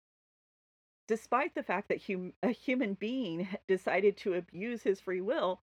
[1.07, 5.61] despite the fact that hum- a human being decided to abuse his free will,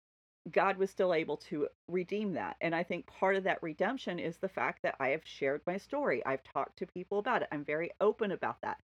[0.52, 2.58] God was still able to redeem that.
[2.60, 5.78] And I think part of that redemption is the fact that I have shared my
[5.78, 6.26] story.
[6.26, 7.48] I've talked to people about it.
[7.52, 8.78] I'm very open about that.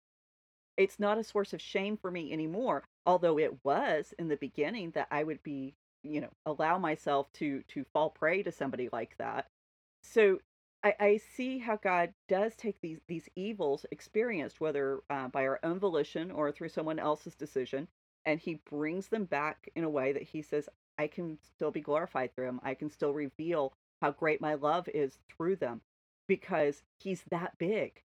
[0.77, 4.93] It's not a source of shame for me anymore, although it was in the beginning
[4.93, 9.17] that I would be, you know, allow myself to to fall prey to somebody like
[9.19, 9.47] that.
[10.03, 10.39] So
[10.85, 15.59] I, I see how God does take these these evils experienced, whether uh, by our
[15.65, 17.89] own volition or through someone else's decision,
[18.25, 21.81] and He brings them back in a way that He says, I can still be
[21.81, 22.61] glorified through him.
[22.63, 25.81] I can still reveal how great my love is through them
[26.27, 28.03] because he's that big.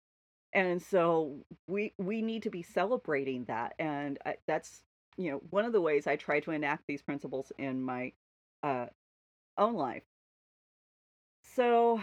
[0.53, 4.83] And so we we need to be celebrating that and I, that's
[5.17, 8.13] you know one of the ways I try to enact these principles in my
[8.63, 8.87] uh,
[9.57, 10.03] own life.
[11.43, 12.01] So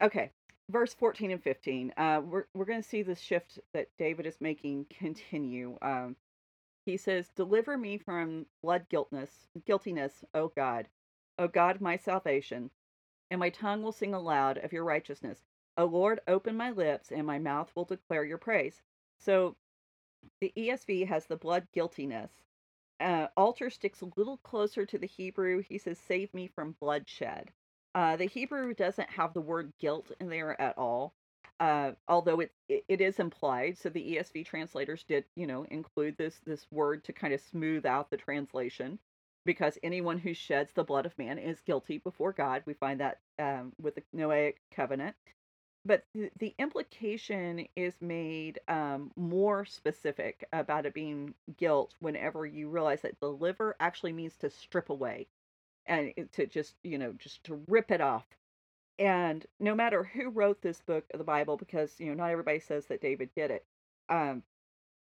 [0.00, 0.30] okay,
[0.70, 4.40] verse 14 and 15 uh, we're, we're going to see this shift that david is
[4.40, 6.16] making continue um,
[6.86, 10.88] he says, Deliver me from blood guiltness, guiltiness, O God,
[11.38, 12.70] O God, my salvation,
[13.30, 15.46] and my tongue will sing aloud of your righteousness.
[15.76, 18.82] O Lord, open my lips, and my mouth will declare your praise.
[19.18, 19.56] So
[20.40, 22.32] the ESV has the blood guiltiness.
[23.00, 25.62] Uh, Alter sticks a little closer to the Hebrew.
[25.62, 27.50] He says, Save me from bloodshed.
[27.94, 31.14] Uh, the Hebrew doesn't have the word guilt in there at all
[31.60, 33.78] uh, although it, it, is implied.
[33.78, 37.86] So the ESV translators did, you know, include this this word to kind of smooth
[37.86, 38.98] out the translation,
[39.44, 42.62] because anyone who sheds the blood of man is guilty before God.
[42.66, 45.14] We find that um, with the Noahic covenant.
[45.86, 52.70] But the, the implication is made um, more specific about it being guilt whenever you
[52.70, 55.26] realize that deliver actually means to strip away
[55.86, 58.24] and to just, you know, just to rip it off
[58.98, 62.60] and no matter who wrote this book of the Bible, because you know not everybody
[62.60, 63.64] says that David did it,
[64.08, 64.42] um,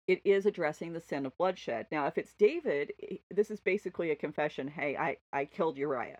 [0.07, 1.87] it is addressing the sin of bloodshed.
[1.91, 2.93] Now, if it's David,
[3.31, 4.67] this is basically a confession.
[4.67, 6.19] Hey, I I killed Uriah.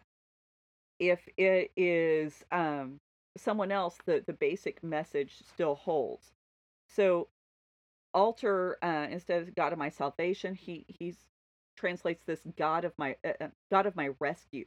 [1.00, 3.00] If it is um,
[3.38, 6.34] someone else, the the basic message still holds.
[6.88, 7.30] So,
[8.14, 11.18] Alter uh, instead of God of my salvation, he he's
[11.78, 14.66] translates this God of my uh, uh God of my rescue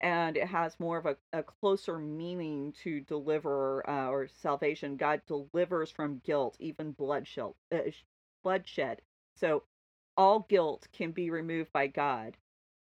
[0.00, 4.96] and it has more of a, a closer meaning to deliver uh, or salvation.
[4.96, 7.52] God delivers from guilt, even bloodshed.
[7.72, 7.78] Uh,
[8.42, 9.02] bloodshed.
[9.36, 9.64] So
[10.16, 12.36] all guilt can be removed by God.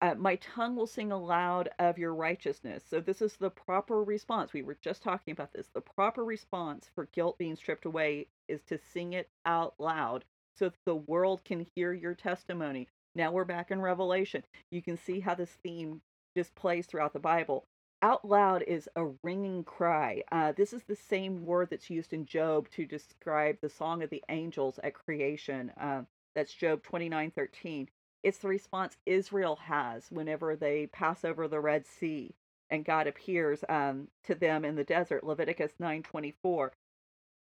[0.02, 2.84] Uh, my tongue will sing aloud of your righteousness.
[2.90, 4.52] So this is the proper response.
[4.52, 5.68] We were just talking about this.
[5.74, 10.26] The proper response for guilt being stripped away is to sing it out loud
[10.58, 12.88] so that the world can hear your testimony.
[13.16, 14.44] Now we're back in Revelation.
[14.70, 16.02] You can see how this theme
[16.36, 17.66] displays throughout the Bible.
[18.04, 20.24] Out loud is a ringing cry.
[20.32, 24.12] Uh, this is the same word that's used in Job to describe the song of
[24.12, 25.72] the angels at creation.
[25.80, 26.04] Uh,
[26.36, 27.88] that's Job 29 13.
[28.24, 32.36] It's the response Israel has whenever they pass over the Red Sea.
[32.72, 36.72] and God appears um, to them in the desert, Leviticus 9:24.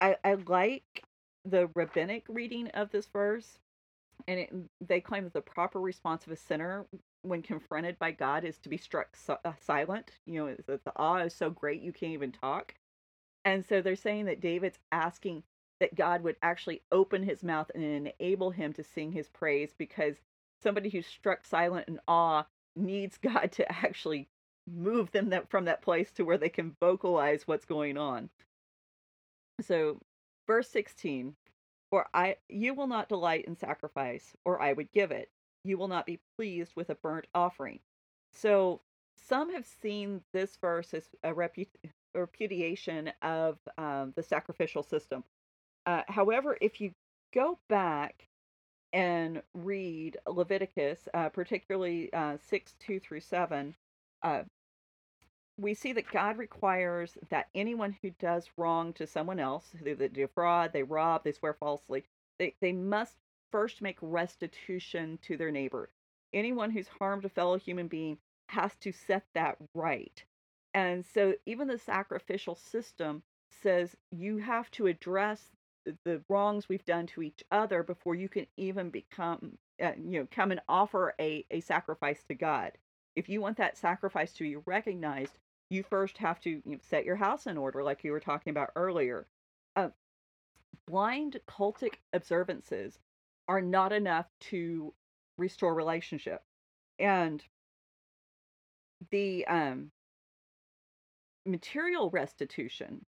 [0.00, 1.04] I, I like
[1.44, 3.58] the rabbinic reading of this verse,
[4.28, 6.86] and it, they claim that the proper response of a sinner
[7.22, 10.12] when confronted by God is to be struck uh, silent.
[10.26, 12.74] You know, that the awe is so great you can't even talk.
[13.44, 15.42] And so they're saying that David's asking
[15.80, 20.16] that God would actually open his mouth and enable him to sing his praise because
[20.62, 22.44] somebody who's struck silent in awe
[22.76, 24.28] needs God to actually
[24.70, 28.30] move them that, from that place to where they can vocalize what's going on.
[29.60, 29.98] So,
[30.46, 31.34] verse 16,
[31.92, 35.30] for I you will not delight in sacrifice, or I would give it.
[35.62, 37.80] You will not be pleased with a burnt offering.
[38.32, 38.80] So,
[39.18, 41.68] some have seen this verse as a repu-
[42.14, 45.22] repudiation of um, the sacrificial system.
[45.84, 46.92] Uh, however, if you
[47.34, 48.26] go back
[48.94, 53.74] and read Leviticus, uh, particularly uh, 6 2 through 7,
[54.22, 54.42] uh,
[55.58, 60.08] we see that God requires that anyone who does wrong to someone else, who they
[60.08, 62.04] defraud, they rob, they swear falsely,
[62.38, 63.16] they, they must
[63.50, 65.90] first make restitution to their neighbor.
[66.32, 70.24] Anyone who's harmed a fellow human being has to set that right.
[70.74, 73.22] And so even the sacrificial system
[73.62, 75.50] says you have to address
[76.04, 80.28] the wrongs we've done to each other before you can even become uh, you know
[80.30, 82.72] come and offer a, a sacrifice to god
[83.16, 85.38] if you want that sacrifice to be recognized
[85.70, 88.50] you first have to you know, set your house in order like you were talking
[88.50, 89.26] about earlier
[89.76, 89.88] uh,
[90.86, 92.98] blind cultic observances
[93.48, 94.92] are not enough to
[95.38, 96.42] restore relationship
[96.98, 97.42] and
[99.10, 99.90] the um,
[101.46, 103.04] material restitution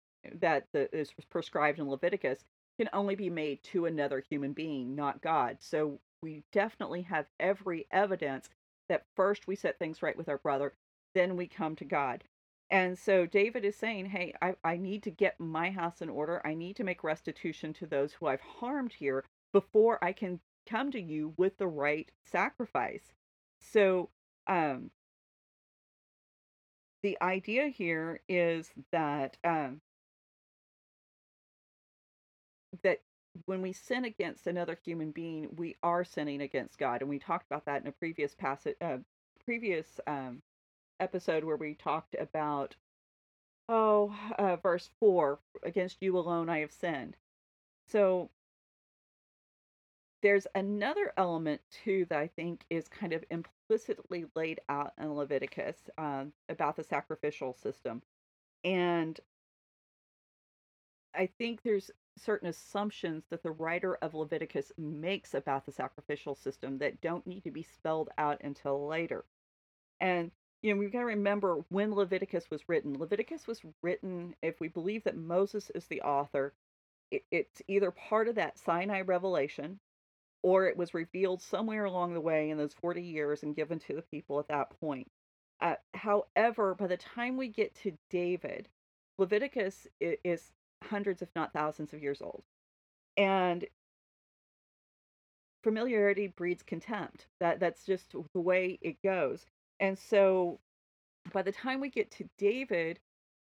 [0.41, 2.45] that the, is prescribed in Leviticus
[2.79, 5.57] can only be made to another human being, not God.
[5.61, 8.49] So we definitely have every evidence
[8.89, 10.73] that first we set things right with our brother,
[11.15, 12.25] then we come to God.
[12.71, 16.43] And so David is saying, Hey, I, I need to get my house in order.
[16.45, 20.91] I need to make restitution to those who I've harmed here before I can come
[20.93, 23.13] to you with the right sacrifice.
[23.61, 24.11] So,
[24.47, 24.91] um,
[27.03, 29.81] the idea here is that um,
[32.83, 33.01] that
[33.47, 37.47] when we sin against another human being, we are sinning against God, and we talked
[37.47, 38.99] about that in a previous passage, uh,
[39.45, 40.43] previous um,
[41.01, 42.75] episode where we talked about
[43.69, 47.17] oh, uh, verse four: "Against you alone I have sinned."
[47.87, 48.31] So
[50.23, 55.77] there's another element too that I think is kind of implicitly laid out in Leviticus
[55.97, 58.03] um, about the sacrificial system,
[58.65, 59.19] and
[61.15, 66.79] I think there's certain assumptions that the writer of Leviticus makes about the sacrificial system
[66.79, 69.25] that don't need to be spelled out until later.
[70.01, 70.31] And
[70.63, 72.99] you know, we've got to remember when Leviticus was written.
[72.99, 76.53] Leviticus was written, if we believe that Moses is the author,
[77.11, 79.79] it, it's either part of that Sinai revelation
[80.43, 83.95] or it was revealed somewhere along the way in those 40 years and given to
[83.95, 85.09] the people at that point.
[85.61, 88.69] Uh, however, by the time we get to David,
[89.19, 90.53] Leviticus is
[90.85, 92.43] hundreds, if not thousands, of years old.
[93.17, 93.67] And
[95.63, 97.27] familiarity breeds contempt.
[97.41, 99.47] That that's just the way it goes.
[99.81, 100.61] And so
[101.33, 103.01] by the time we get to David,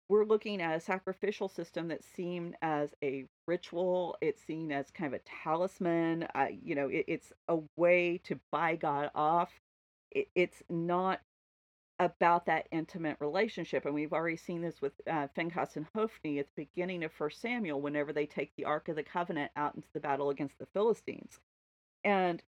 [0.08, 4.16] we're looking at a sacrificial system that's seen as a ritual.
[4.20, 6.26] It's seen as kind of a talisman.
[6.34, 9.50] Uh, you know, it, it's a way to buy God off.
[10.12, 11.20] It, it's not
[11.98, 13.86] about that intimate relationship.
[13.86, 17.40] And we've already seen this with uh, Phinehas and Hophni at the beginning of First
[17.40, 20.66] Samuel, whenever they take the Ark of the Covenant out into the battle against the
[20.66, 21.40] Philistines.
[22.04, 22.42] And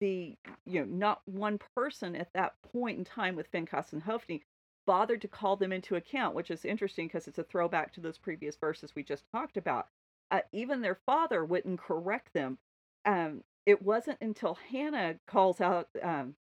[0.00, 4.42] the, you know, not one person at that point in time with Phinehas and Hophni
[4.86, 8.18] bothered to call them into account, which is interesting because it's a throwback to those
[8.18, 9.86] previous verses we just talked about.
[10.30, 12.58] Uh, even their father wouldn't correct them.
[13.06, 16.34] Um, it wasn't until Hannah calls out um,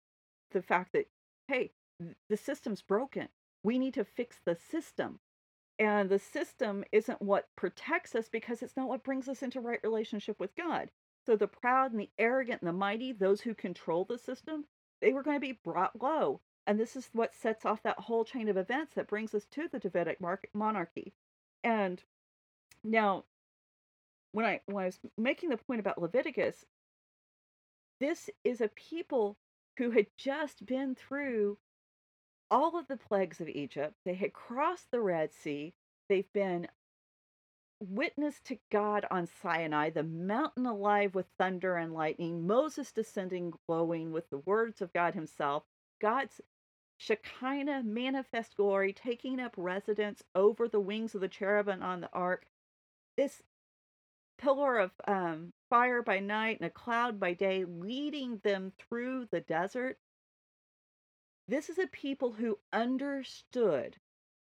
[0.53, 1.07] the fact that
[1.49, 1.73] hey,
[2.29, 3.29] the system's broken.
[3.63, 5.21] We need to fix the system.
[5.79, 9.81] And the system isn't what protects us because it's not what brings us into right
[9.83, 10.91] relationship with God.
[11.27, 14.67] So the proud and the arrogant and the mighty, those who control the system,
[15.01, 16.41] they were going to be brought low.
[16.67, 19.69] And this is what sets off that whole chain of events that brings us to
[19.69, 20.19] the Davidic
[20.55, 21.13] monarchy.
[21.63, 22.03] And
[22.83, 23.25] now,
[24.33, 26.65] when I, when I was making the point about Leviticus,
[28.01, 29.37] this is a people
[29.79, 31.59] who had just been through
[32.51, 33.95] all of the plagues of Egypt.
[34.05, 35.75] They had crossed the Red Sea.
[36.09, 36.69] They've been
[37.81, 44.13] witness to God on Sinai, the mountain alive with thunder and lightning, Moses descending glowing
[44.13, 45.65] with the words of God himself,
[46.01, 46.41] God's
[46.97, 52.47] Shekinah manifest glory taking up residence over the wings of the cherubim on the ark.
[53.17, 53.43] This
[54.45, 59.41] pillar of um, fire by night and a cloud by day leading them through the
[59.41, 59.99] desert.
[61.49, 63.97] This is a people who understood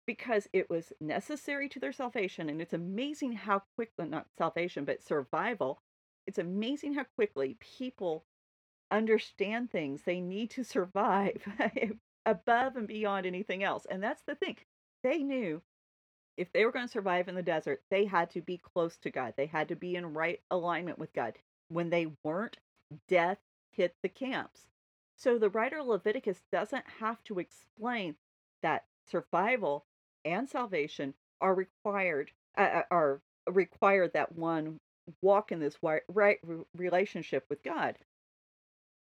[0.05, 2.49] because it was necessary to their salvation.
[2.49, 5.81] And it's amazing how quickly, not salvation, but survival,
[6.25, 8.25] it's amazing how quickly people
[8.91, 11.45] understand things they need to survive
[12.25, 13.85] above and beyond anything else.
[13.89, 14.57] And that's the thing.
[15.03, 15.61] They knew
[16.37, 19.09] if they were going to survive in the desert, they had to be close to
[19.09, 19.33] God.
[19.35, 21.33] They had to be in right alignment with God.
[21.69, 22.57] When they weren't,
[23.07, 23.39] death
[23.71, 24.67] hit the camps.
[25.17, 28.15] So the writer Leviticus doesn't have to explain
[28.61, 29.85] that survival
[30.25, 34.79] and salvation are required uh, are required that one
[35.21, 36.39] walk in this right
[36.75, 37.97] relationship with God.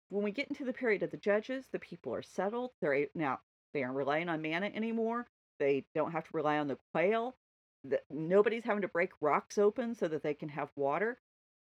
[0.08, 2.70] When we get into the period of the judges, the people are settled.
[2.80, 3.40] They're now
[3.72, 5.26] they aren't relying on manna anymore.
[5.58, 7.36] They don't have to rely on the quail.
[7.84, 11.18] The, nobody's having to break rocks open so that they can have water.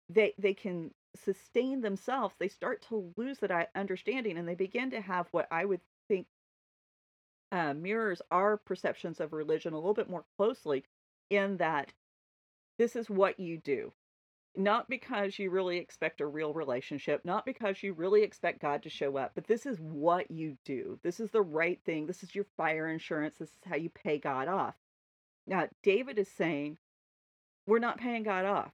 [0.08, 2.34] They they can sustain themselves.
[2.38, 6.26] They start to lose that understanding, and they begin to have what I would think
[7.52, 10.84] uh, mirrors our perceptions of religion a little bit more closely.
[11.30, 11.92] In that,
[12.78, 13.92] this is what you do
[14.56, 18.90] not because you really expect a real relationship, not because you really expect God to
[18.90, 20.98] show up, but this is what you do.
[21.02, 22.06] This is the right thing.
[22.06, 23.36] This is your fire insurance.
[23.38, 24.74] This is how you pay God off.
[25.46, 26.78] Now, David is saying,
[27.66, 28.72] we're not paying God off.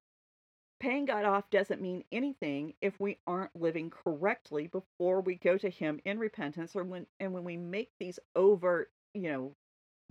[0.80, 5.70] Paying God off doesn't mean anything if we aren't living correctly before we go to
[5.70, 9.56] Him in repentance or when and when we make these overt, you know,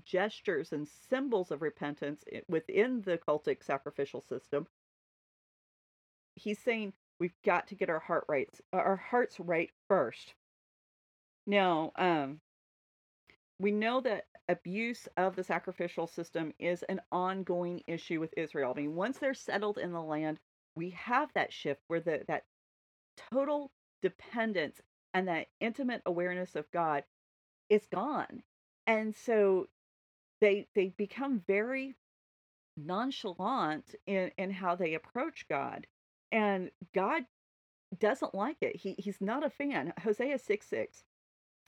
[0.06, 4.68] gestures and symbols of repentance eh, within the cultic sacrificial system
[6.36, 10.34] he's saying we've got to get our heart rights our hearts right first.
[11.48, 12.40] Now, um,
[13.60, 18.74] we know that abuse of the sacrificial system is an ongoing issue with Israel.
[18.76, 20.40] I mean, once they're settled in the land,
[20.76, 22.44] we have that shift where the that
[23.32, 23.72] total
[24.02, 24.82] dependence
[25.14, 27.04] and that intimate awareness of God
[27.70, 28.44] is gone.
[28.88, 29.68] And so
[30.42, 31.96] they they become very
[32.78, 35.88] nonchalant in, in how they approach God.
[36.36, 37.24] And God
[37.98, 38.76] doesn't like it.
[38.76, 39.94] He he's not a fan.
[40.04, 41.04] Hosea 6 6.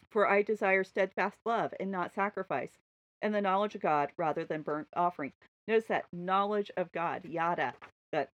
[0.09, 2.78] For I desire steadfast love and not sacrifice,
[3.22, 5.32] and the knowledge of God rather than burnt offering.
[5.70, 7.76] Notice that knowledge of God, yada,
[8.11, 8.32] that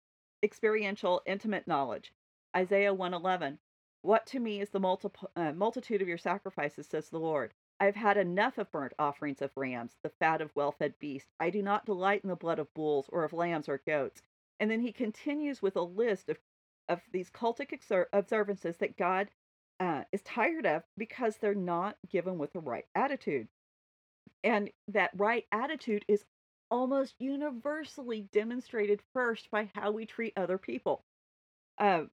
[0.43, 2.13] experiential, intimate knowledge.
[2.55, 3.59] Isaiah 111.
[4.03, 7.55] What to me is the multi- uh, multitude of your sacrifices, says the Lord.
[7.81, 11.33] I have had enough of burnt offerings of rams, the fat of well fed beasts.
[11.41, 14.23] I do not delight in the blood of bulls or of lambs or goats.
[14.61, 16.39] And then he continues with a list of,
[16.89, 17.73] of these cultic
[18.13, 19.29] observances that God
[19.81, 23.49] uh, is tired of because they're not given with the right attitude.
[24.45, 26.25] And that right attitude is
[26.71, 31.05] almost universally demonstrated first by how we treat other people.
[31.79, 32.05] Uh,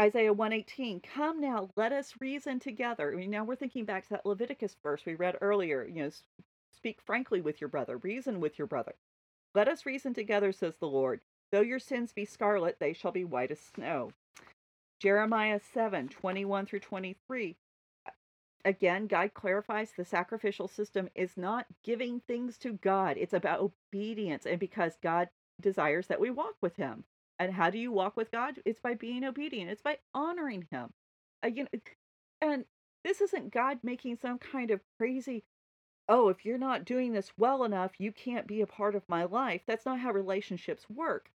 [0.00, 3.12] Isaiah 118, come now, let us reason together.
[3.12, 5.84] I mean, now we're thinking back to that Leviticus verse we read earlier.
[5.84, 6.10] You know,
[6.72, 8.94] speak frankly with your brother, reason with your brother.
[9.54, 11.20] Let us reason together, says the Lord.
[11.52, 14.10] Though your sins be scarlet, they shall be white as snow.
[15.00, 17.56] Jeremiah 7 21 through 23.
[18.64, 24.46] Again, God clarifies the sacrificial system is not giving things to God, it's about obedience.
[24.46, 25.28] And because God
[25.60, 27.04] desires that we walk with Him.
[27.38, 28.54] And how do you walk with God?
[28.64, 30.92] It's by being obedient, it's by honoring Him.
[31.42, 31.68] Uh, Again,
[32.40, 32.64] and
[33.04, 35.44] this isn't God making some kind of crazy
[36.08, 39.24] oh, if you're not doing this well enough, you can't be a part of my
[39.24, 39.62] life.
[39.66, 41.30] That's not how relationships work.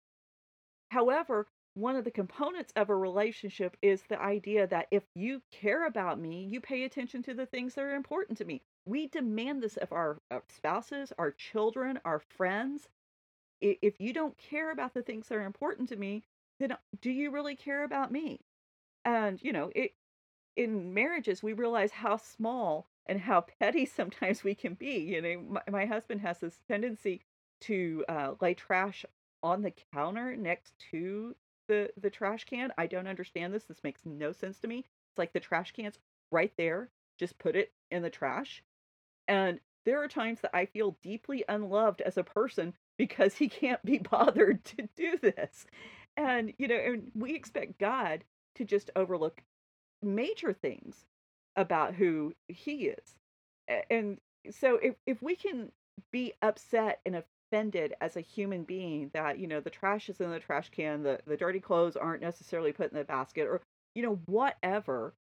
[0.90, 5.86] However, one of the components of a relationship is the idea that if you care
[5.86, 8.62] about me, you pay attention to the things that are important to me.
[8.86, 12.88] We demand this of our spouses, our children, our friends.
[13.60, 16.22] If you don't care about the things that are important to me,
[16.60, 18.40] then uh, do you really care about me?
[19.04, 19.92] And, you know, it,
[20.56, 24.98] in marriages, we realize how small and how petty sometimes we can be.
[24.98, 27.22] You know, my, my husband has this tendency
[27.62, 29.04] to uh, lay trash
[29.42, 31.34] on the counter next to
[31.68, 32.72] the the trash can.
[32.76, 33.64] I don't understand this.
[33.64, 34.78] This makes no sense to me.
[34.78, 35.98] It's like the trash can's
[36.30, 36.88] right there.
[37.18, 38.62] Just put it in the trash.
[39.28, 43.84] And there are times that I feel deeply unloved as a person because he can't
[43.84, 45.66] be bothered to do this.
[46.16, 48.24] And you know, and we expect God
[48.56, 49.42] to just overlook
[50.02, 51.06] major things
[51.56, 53.14] about who he is.
[53.90, 54.18] And
[54.50, 55.70] so if, if we can
[56.12, 60.30] be upset and offended as a human being that, you know, the trash is in
[60.30, 63.60] the trash can, the, the dirty clothes aren't necessarily put in the basket, or,
[63.94, 65.14] you know, whatever,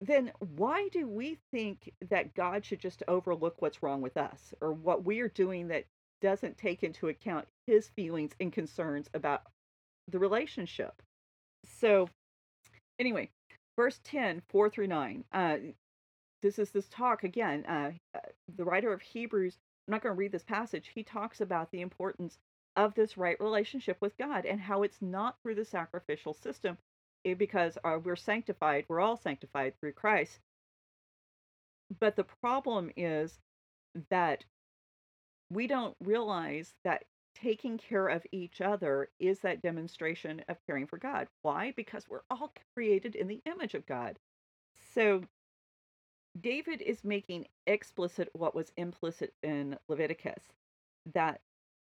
[0.00, 4.72] then why do we think that God should just overlook what's wrong with us or
[4.72, 5.86] what we are doing that
[6.20, 9.42] doesn't take into account his feelings and concerns about
[10.08, 11.02] the relationship?
[11.64, 12.08] So,
[12.98, 13.30] anyway,
[13.76, 15.24] verse 10, 4 through 9.
[15.32, 15.56] Uh,
[16.42, 17.64] this is this talk again.
[17.66, 18.20] Uh, uh
[18.56, 21.80] the writer of Hebrews, I'm not going to read this passage, he talks about the
[21.80, 22.38] importance
[22.76, 26.76] of this right relationship with God and how it's not through the sacrificial system
[27.24, 30.40] eh, because uh, we're sanctified, we're all sanctified through Christ.
[32.00, 33.38] But the problem is
[34.10, 34.44] that
[35.50, 37.04] we don't realize that
[37.40, 41.28] taking care of each other is that demonstration of caring for God.
[41.42, 41.72] Why?
[41.76, 44.18] Because we're all created in the image of God.
[44.94, 45.22] So
[46.40, 50.42] David is making explicit what was implicit in Leviticus
[51.14, 51.40] that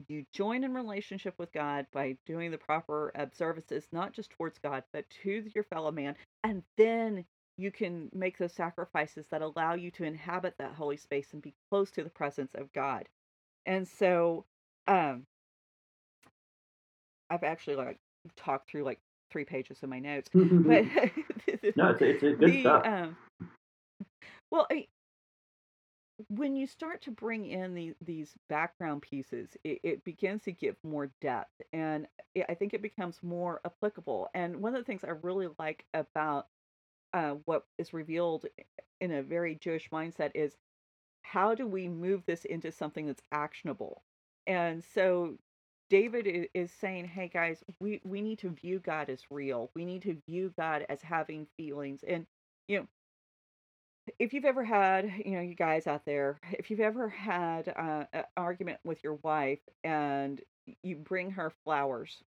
[0.08, 4.84] you join in relationship with God by doing the proper observances, not just towards God,
[4.92, 6.14] but to your fellow man.
[6.44, 7.24] And then
[7.56, 11.54] you can make those sacrifices that allow you to inhabit that holy space and be
[11.70, 13.08] close to the presence of God.
[13.64, 14.44] And so,
[14.86, 15.24] um,
[17.30, 17.98] I've actually like
[18.36, 20.42] talked through like three pages of my notes, but
[21.76, 22.86] no, it's, it's good the, stuff.
[22.86, 23.16] Um,
[24.50, 24.86] well, I,
[26.28, 30.76] when you start to bring in the, these background pieces, it, it begins to give
[30.82, 32.06] more depth, and
[32.48, 34.28] I think it becomes more applicable.
[34.34, 36.46] And one of the things I really like about
[37.12, 38.46] uh, what is revealed
[39.00, 40.56] in a very Jewish mindset is
[41.22, 44.02] how do we move this into something that's actionable?
[44.46, 45.38] And so
[45.90, 49.70] David is saying, "Hey guys, we we need to view God as real.
[49.74, 52.26] We need to view God as having feelings." And
[52.68, 52.88] you know,
[54.18, 58.06] if you've ever had, you know, you guys out there, if you've ever had uh,
[58.12, 60.40] an argument with your wife and
[60.82, 62.22] you bring her flowers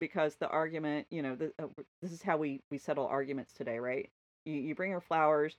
[0.00, 1.68] because the argument, you know, the, uh,
[2.02, 4.10] this is how we we settle arguments today, right?
[4.46, 5.56] You you bring her flowers,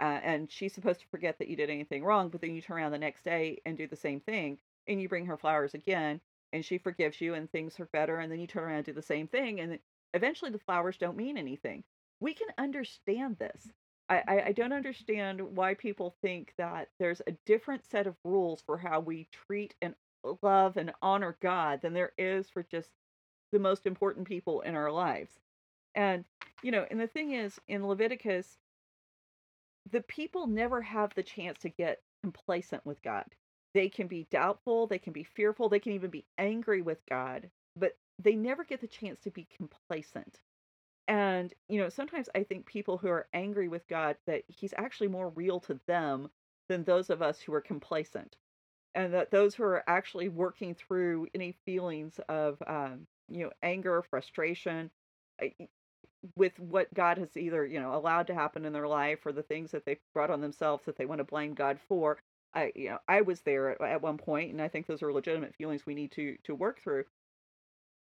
[0.00, 2.78] uh, and she's supposed to forget that you did anything wrong, but then you turn
[2.78, 4.58] around the next day and do the same thing,
[4.88, 6.20] and you bring her flowers again,
[6.52, 8.92] and she forgives you, and things are better, and then you turn around and do
[8.92, 9.78] the same thing, and
[10.14, 11.84] eventually the flowers don't mean anything.
[12.20, 13.68] We can understand this
[14.08, 18.78] I, I don't understand why people think that there's a different set of rules for
[18.78, 19.94] how we treat and
[20.42, 22.90] love and honor God than there is for just
[23.52, 25.32] the most important people in our lives.
[25.94, 26.24] And,
[26.62, 28.58] you know, and the thing is, in Leviticus,
[29.90, 33.24] the people never have the chance to get complacent with God.
[33.76, 37.50] They can be doubtful, they can be fearful, they can even be angry with God,
[37.76, 40.40] but they never get the chance to be complacent.
[41.08, 45.08] And, you know, sometimes I think people who are angry with God that he's actually
[45.08, 46.30] more real to them
[46.70, 48.38] than those of us who are complacent.
[48.94, 54.02] And that those who are actually working through any feelings of, um, you know, anger,
[54.08, 54.90] frustration,
[56.36, 59.42] with what God has either, you know, allowed to happen in their life or the
[59.42, 62.18] things that they've brought on themselves that they want to blame God for.
[62.56, 65.12] I, you know, I was there at, at one point, and I think those are
[65.12, 67.04] legitimate feelings we need to to work through.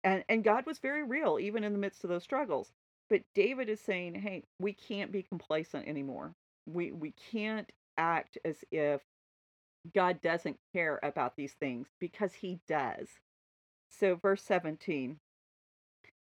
[0.04, 2.72] And and God was very real, even in the midst of those struggles.
[3.10, 6.34] But David is saying, hey, we can't be complacent anymore.
[6.66, 9.02] We we can't act as if
[9.94, 13.08] God doesn't care about these things because he does.
[13.88, 15.18] So verse 17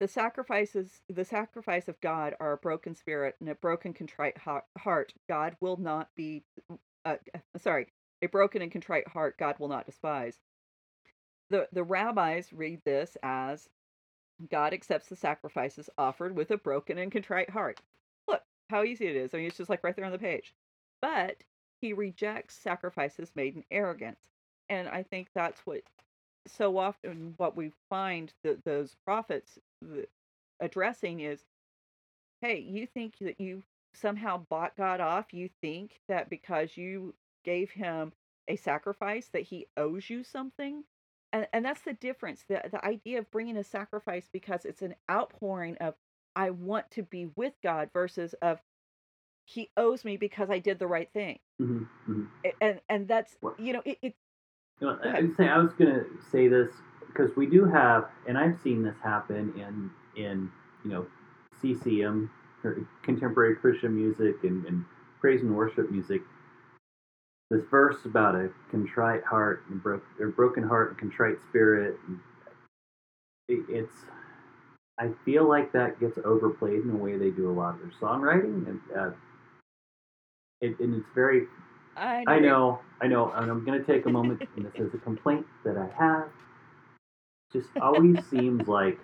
[0.00, 4.36] the sacrifices the sacrifice of God are a broken spirit and a broken contrite
[4.78, 6.44] heart God will not be
[7.04, 7.88] uh, uh, sorry
[8.22, 10.38] a broken and contrite heart God will not despise
[11.50, 13.68] the the rabbis read this as
[14.50, 17.80] God accepts the sacrifices offered with a broken and contrite heart.
[18.26, 19.32] Look how easy it is.
[19.32, 20.54] I mean, it's just like right there on the page.
[21.00, 21.36] But
[21.80, 24.30] he rejects sacrifices made in arrogance.
[24.68, 25.82] And I think that's what
[26.46, 29.58] so often what we find that those prophets
[30.60, 31.44] addressing is
[32.40, 33.62] hey, you think that you
[33.94, 35.32] somehow bought God off?
[35.32, 37.14] You think that because you
[37.44, 38.12] gave him
[38.48, 40.84] a sacrifice that he owes you something?
[41.34, 44.94] and and that's the difference the the idea of bringing a sacrifice because it's an
[45.10, 45.94] outpouring of
[46.36, 48.58] i want to be with god versus of
[49.44, 52.48] he owes me because i did the right thing mm-hmm, mm-hmm.
[52.62, 54.14] and and that's you know it, it
[54.80, 56.68] you know, I, was saying, I was gonna say this
[57.06, 59.90] because we do have and i've seen this happen in
[60.22, 60.50] in
[60.84, 61.06] you know
[61.62, 62.30] ccm
[63.02, 64.84] contemporary christian music and, and
[65.20, 66.22] praise and worship music
[67.50, 71.96] this verse about a contrite heart and bro- or broken heart and contrite spirit.
[73.48, 73.94] It, it's
[74.98, 77.92] I feel like that gets overplayed in the way they do a lot of their
[78.00, 79.10] songwriting, and uh,
[80.60, 81.46] it, and it's very.
[81.96, 82.32] I know.
[82.32, 84.98] I know, I know, and I'm going to take a moment, and this is a
[84.98, 86.28] complaint that I have.
[87.52, 88.98] Just always seems like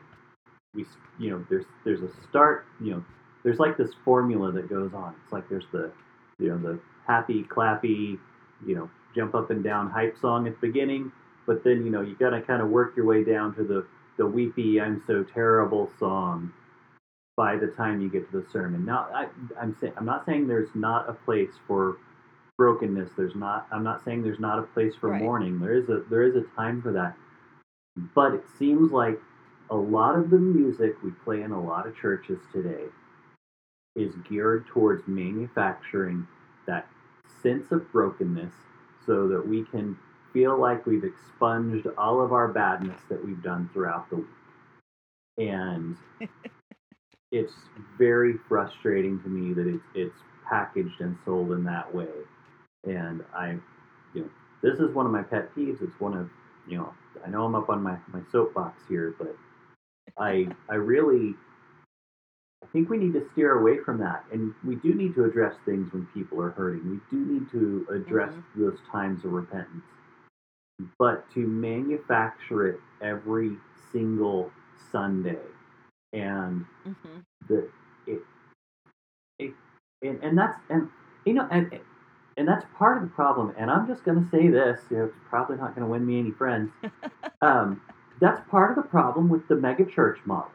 [0.74, 0.84] we,
[1.18, 3.05] you know, there's there's a start, you know,
[3.43, 5.14] there's like this formula that goes on.
[5.24, 5.93] It's like there's the
[6.38, 8.18] you know the happy clappy
[8.66, 11.12] you know jump up and down hype song at the beginning,
[11.46, 13.86] but then you know you got to kind of work your way down to the
[14.18, 16.52] the weepy I'm so terrible song
[17.36, 18.84] by the time you get to the sermon.
[18.84, 19.26] Now I,
[19.61, 21.96] I'm saying I'm not saying there's not a place for
[22.58, 23.11] brokenness.
[23.16, 23.66] There's not.
[23.72, 25.22] I'm not saying there's not a place for Right.
[25.22, 25.58] mourning.
[25.58, 27.16] There is a there is a time for that.
[28.14, 29.20] But it seems like
[29.70, 32.84] a lot of the music we play in a lot of churches today
[33.96, 36.26] is geared towards manufacturing
[36.66, 36.86] that
[37.43, 38.53] sense of brokenness
[39.07, 39.97] so that we can
[40.33, 44.26] feel like we've expunged all of our badness that we've done throughout the week.
[45.39, 45.97] And
[47.33, 47.53] it's
[47.99, 50.18] very frustrating to me that it's it's
[50.49, 52.09] packaged and sold in that way.
[52.85, 53.59] And I
[54.14, 54.31] you know,
[54.62, 55.83] this is one of my pet peeves.
[55.83, 56.28] It's one of
[56.68, 56.93] you know,
[57.26, 59.35] I know I'm up on my, my soapbox here, but
[60.18, 61.35] I I really
[62.73, 65.93] think we need to steer away from that, and we do need to address things
[65.93, 66.89] when people are hurting.
[66.91, 69.85] We do need to address those times of repentance,
[70.99, 73.57] but to manufacture it every
[73.93, 74.51] single
[74.93, 75.39] Sunday,
[76.12, 77.18] and hmm
[77.49, 77.68] the
[78.07, 78.21] it
[79.39, 79.53] it
[80.03, 80.89] and, and that's and
[81.25, 81.81] you know and
[82.37, 83.55] and that's part of the problem.
[83.59, 86.07] And I'm just going to say this, you know, it's probably not going to win
[86.07, 86.71] me any friends.
[87.43, 87.83] um,
[88.21, 90.51] that's part of the problem with the mega church model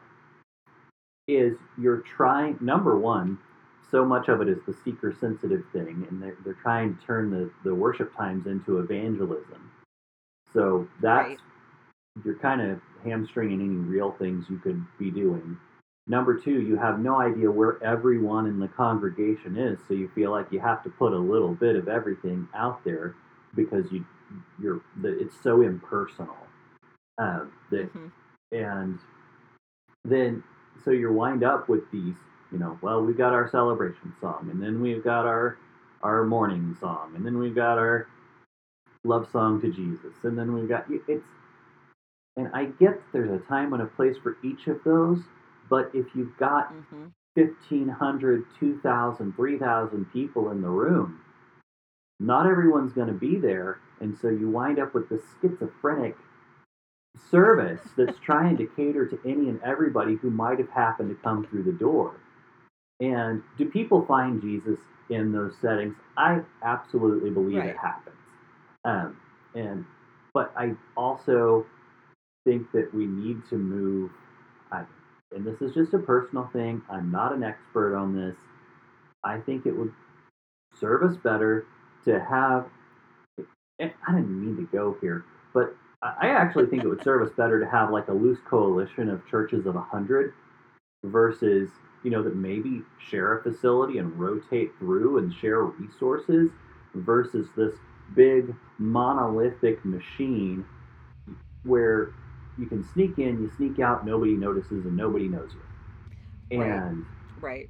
[1.28, 3.38] is you're trying number one
[3.90, 7.30] so much of it is the seeker sensitive thing and they're, they're trying to turn
[7.30, 9.70] the, the worship times into evangelism.
[10.52, 11.38] So that's Right.
[12.24, 15.58] you're kind of hamstringing any real things you could be doing.
[16.08, 20.30] Number two you have no idea where everyone in the congregation is so you feel
[20.30, 23.14] like you have to put a little bit of everything out there
[23.54, 24.04] because you
[24.60, 26.36] you're the, it's so impersonal
[27.18, 28.08] uh, that hmm
[28.52, 28.98] and
[30.04, 30.42] then
[30.84, 32.14] so you wind up with these
[32.52, 35.58] you know well we've got our celebration song and then we've got our
[36.02, 38.08] our morning song and then we've got our
[39.04, 41.24] love song to jesus and then we've got it's
[42.36, 45.20] and i get there's a time and a place for each of those
[45.68, 51.20] but if you've got hmm 1500 2000 3000 people in the room
[52.20, 56.16] not everyone's going to be there and so you wind up with this schizophrenic
[57.30, 61.46] service that's trying to cater to any and everybody who might have happened to come
[61.46, 62.16] through the door.
[63.00, 64.78] And do people find jesus
[65.10, 65.94] in those settings?
[66.16, 67.70] I absolutely believe Right.
[67.70, 68.16] it happens.
[68.84, 69.20] Um,
[69.54, 69.84] and
[70.34, 71.66] but i also
[72.44, 74.10] think that we need to move
[74.70, 74.84] I,
[75.34, 78.36] and this is just a personal thing i'm not an expert on this
[79.24, 79.92] i think it would
[80.78, 81.66] serve us better
[82.04, 82.66] to have
[83.78, 85.74] and i didn't mean to go here but
[86.20, 89.26] I actually think it would serve us better to have like a loose coalition of
[89.28, 90.32] churches of a hundred
[91.04, 91.70] versus
[92.02, 96.50] you know that maybe share a facility and rotate through and share resources
[96.94, 97.74] versus this
[98.14, 100.64] big monolithic machine
[101.64, 102.10] where
[102.58, 106.70] you can sneak in, you sneak out, nobody notices, and nobody knows you, Right.
[106.70, 107.04] and
[107.40, 107.68] Right.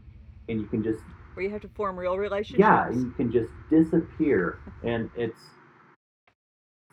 [0.48, 1.00] and you can just
[1.34, 2.58] Where you have to form real relationships.
[2.58, 5.40] yeah, and you can just disappear, and it's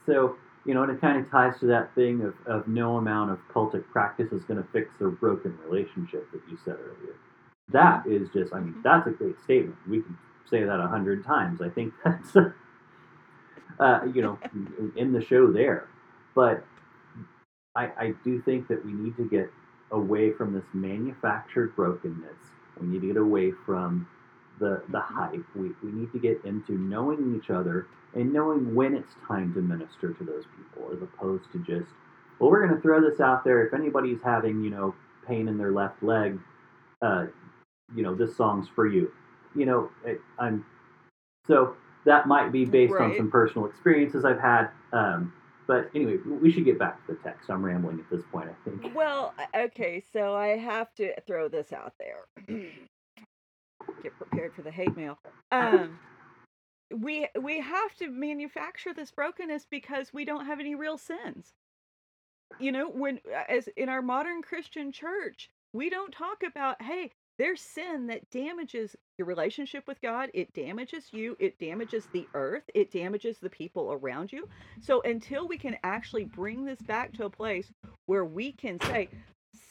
[0.05, 3.31] so you know, and it kind of ties to that thing of, of no amount
[3.31, 7.15] of cultic practice is going to fix a broken relationship that you said earlier.
[7.71, 8.83] That is just, I mean, Mhm.
[8.83, 9.77] that's a great statement.
[9.87, 10.17] We can
[10.49, 11.61] say that a hundred times.
[11.61, 12.35] I think that's,
[13.79, 14.37] uh, you know,
[14.95, 15.87] in the show there.
[16.35, 16.63] But
[17.75, 19.49] I, I do think that we need to get
[19.91, 22.37] away from this manufactured brokenness.
[22.79, 24.07] We need to get away from
[24.59, 25.43] the the hype.
[25.55, 29.61] We, we need to get into knowing each other and knowing when it's time to
[29.61, 31.91] minister to those people, as opposed to just,
[32.39, 33.65] well, we're going to throw this out there.
[33.65, 34.95] If anybody's having, you know,
[35.27, 36.39] pain in their left leg,
[37.01, 37.25] uh,
[37.95, 39.11] you know, this song's for you.
[39.55, 40.65] You know, it, I'm
[41.47, 44.69] so that might be based on some personal experiences I've had.
[44.91, 45.33] Um,
[45.67, 47.49] but anyway, we should get back to the text.
[47.49, 48.93] I'm rambling at this point, I think.
[48.95, 52.25] Well, okay, so I have to throw this out there.
[54.01, 55.17] Get prepared for the hate mail.
[55.51, 55.99] Um,
[56.99, 61.53] we we have to manufacture this brokenness because we don't have any real sins.
[62.59, 67.11] You know, when uh, as in our modern Christian church, we don't talk about, hey,
[67.39, 72.63] there's sin that damages your relationship with God, it damages you, it damages the earth,
[72.75, 74.47] it damages the people around you.
[74.81, 77.71] So until we can actually bring this back to a place
[78.05, 79.09] where we can say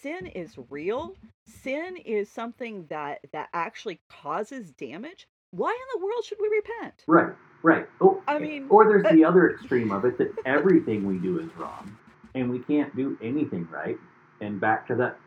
[0.03, 1.15] sin is real,
[1.47, 7.05] sin is something that that actually causes damage, why in the world should we repent?
[7.07, 7.87] Right, right.
[8.01, 11.39] Oh, I mean, or there's uh, the other extreme of it that everything we do
[11.39, 11.97] is wrong,
[12.35, 13.97] and we can't do anything right.
[14.41, 15.19] And back to that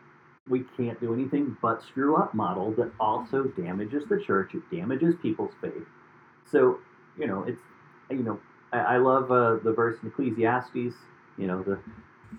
[0.48, 4.54] we can't do anything but screw up model that also damages the church.
[4.54, 5.86] It damages people's faith.
[6.50, 6.78] So
[7.18, 7.60] you know, it's
[8.10, 8.38] you know,
[8.72, 10.94] I, I love uh, the verse in Ecclesiastes.
[11.38, 11.78] You know, the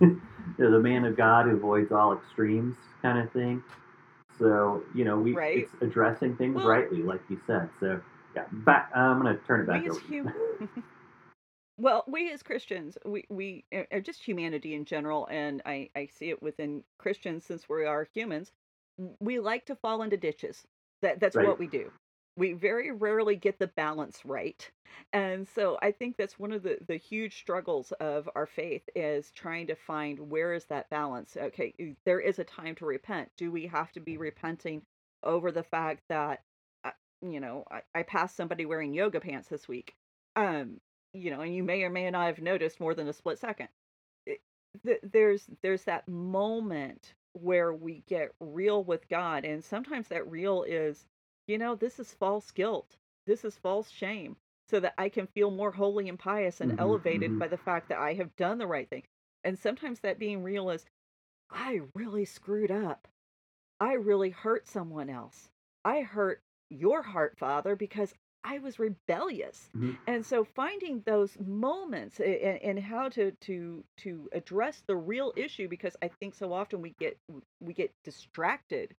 [0.00, 0.20] you
[0.58, 3.62] know, the man of God who avoids all extremes, kind of thing.
[4.38, 5.58] So you know, we Right.
[5.58, 7.68] it's addressing things Well- rightly, like you said.
[7.80, 8.00] So
[8.36, 8.90] yeah, back.
[8.94, 10.00] I'm gonna turn it back we over.
[10.00, 10.24] to you.
[10.24, 10.84] hum-
[11.80, 16.06] well we as christians we we uh, uh, just humanity in general and i i
[16.06, 18.50] see it within christians since we are humans
[19.20, 20.66] we like to fall into ditches
[21.02, 21.46] that that's Right.
[21.46, 21.92] what we do
[22.38, 24.70] we very rarely get the balance right
[25.12, 29.30] and so i think that's one of the the huge struggles of our faith is
[29.32, 31.36] trying to find where is that balance?
[31.36, 31.74] Okay
[32.04, 33.30] there is a time to repent.
[33.36, 34.82] Do we have to be repenting
[35.22, 36.42] over the fact that
[36.84, 36.90] uh,
[37.22, 39.94] you know I, I passed somebody wearing yoga pants this week
[40.36, 40.80] um
[41.12, 43.68] you know and you may or may not have noticed more than a split second.
[45.02, 51.06] There's there's that moment where we get real with god and sometimes that real is
[51.48, 52.96] you know this is false guilt.
[53.26, 54.36] This is false shame
[54.68, 57.38] so that i can feel more holy and pious and Mhm, elevated mhm.
[57.38, 59.04] by the fact that i have done the right thing.
[59.44, 60.86] And sometimes that being real is
[61.50, 63.08] i really screwed up.
[63.80, 65.50] I really hurt someone else.
[65.84, 69.70] I hurt your heart father because i was rebellious.
[69.74, 69.98] Mhm.
[70.06, 75.68] and so finding those moments and, and how to to to address the real issue
[75.68, 77.18] because i think so often we get
[77.60, 78.94] we get distracted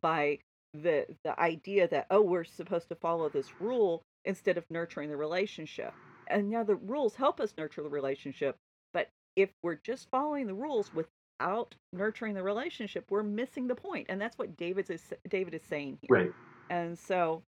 [0.00, 0.38] by
[0.74, 5.16] the the idea that oh we're supposed to follow this rule instead of nurturing the
[5.16, 5.92] relationship.
[6.28, 8.56] And now the rules help us nurture the relationship
[8.92, 14.06] but if we're just following the rules without nurturing the relationship we're missing the point
[14.08, 16.16] and that's what david is david is saying here.
[16.16, 16.32] Right.
[16.68, 17.42] and so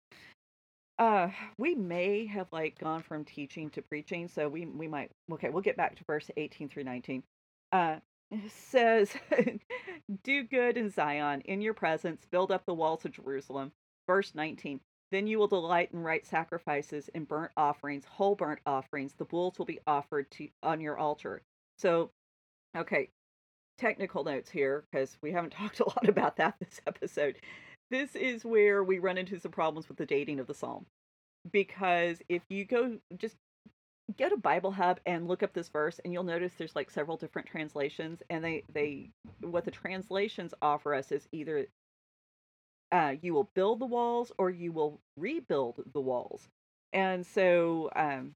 [0.99, 5.49] uh we may have like gone from teaching to preaching so we we might okay
[5.49, 7.23] we'll get back to verse 18 through 19
[7.73, 7.97] uh
[8.47, 9.13] says
[10.23, 13.71] do good in zion in your presence build up the walls of jerusalem.
[14.07, 14.79] Verse 19
[15.11, 19.13] then you will delight in right sacrifices and burnt offerings whole burnt offerings.
[19.13, 21.41] The bulls will be offered to on your altar.
[21.77, 22.11] So
[22.75, 23.09] okay
[23.81, 27.37] technical notes here because we haven't talked a lot about that this episode.
[27.89, 30.85] This is where we run into some problems with the dating of the psalm.
[31.51, 33.35] Because if you go just
[34.17, 37.17] go to bible hub and look up this verse and you'll notice there's like several
[37.17, 39.09] different translations and they they
[39.41, 41.67] what the translations offer us is either
[42.91, 46.47] uh, you will build the walls or you will rebuild the walls.
[46.93, 48.35] And so um,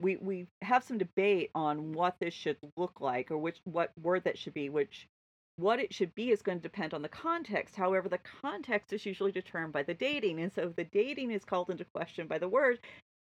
[0.00, 4.24] we we have some debate on what this should look like or which what word
[4.24, 5.08] that should be which
[5.56, 7.76] what it should be is going to depend on the context.
[7.76, 11.44] However the context is usually determined by the dating and so if the dating is
[11.44, 12.80] called into question by the word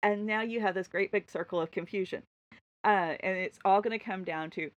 [0.02, 2.22] and now you have this great big circle of confusion.
[2.84, 4.70] Uh, and it's all going to come down to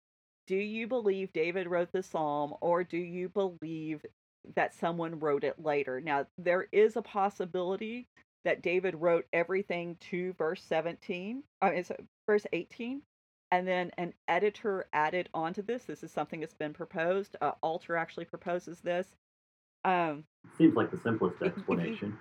[0.46, 4.04] do you believe david wrote the psalm or do you believe
[4.56, 6.00] that someone wrote it later?
[6.02, 8.06] Now there is a possibility
[8.44, 11.94] that david wrote everything to verse 17 uh, it's uh,
[12.28, 13.00] verse 18
[13.52, 15.84] and then an editor added onto this.
[15.84, 17.36] This is something that's been proposed.
[17.40, 19.06] Uh, alter actually proposes this.
[19.84, 20.24] Um,
[20.58, 22.18] Seems like the simplest If- if you- explanation.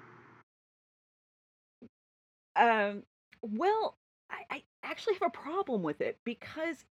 [2.55, 3.03] Um,
[3.41, 3.97] well,
[4.29, 6.85] I, I actually have a problem with it because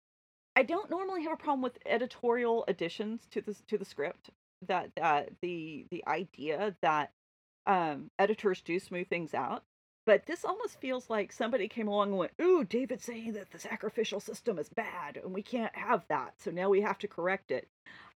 [0.55, 4.31] I don't normally have a problem with editorial additions to the to the script.
[4.67, 7.11] That that the the idea that
[7.65, 9.63] um, editors do smooth things out,
[10.05, 13.59] but this almost feels like somebody came along and went, "Ooh, David's saying that the
[13.59, 17.51] sacrificial system is bad and we can't have that, so now we have to correct
[17.51, 17.67] it."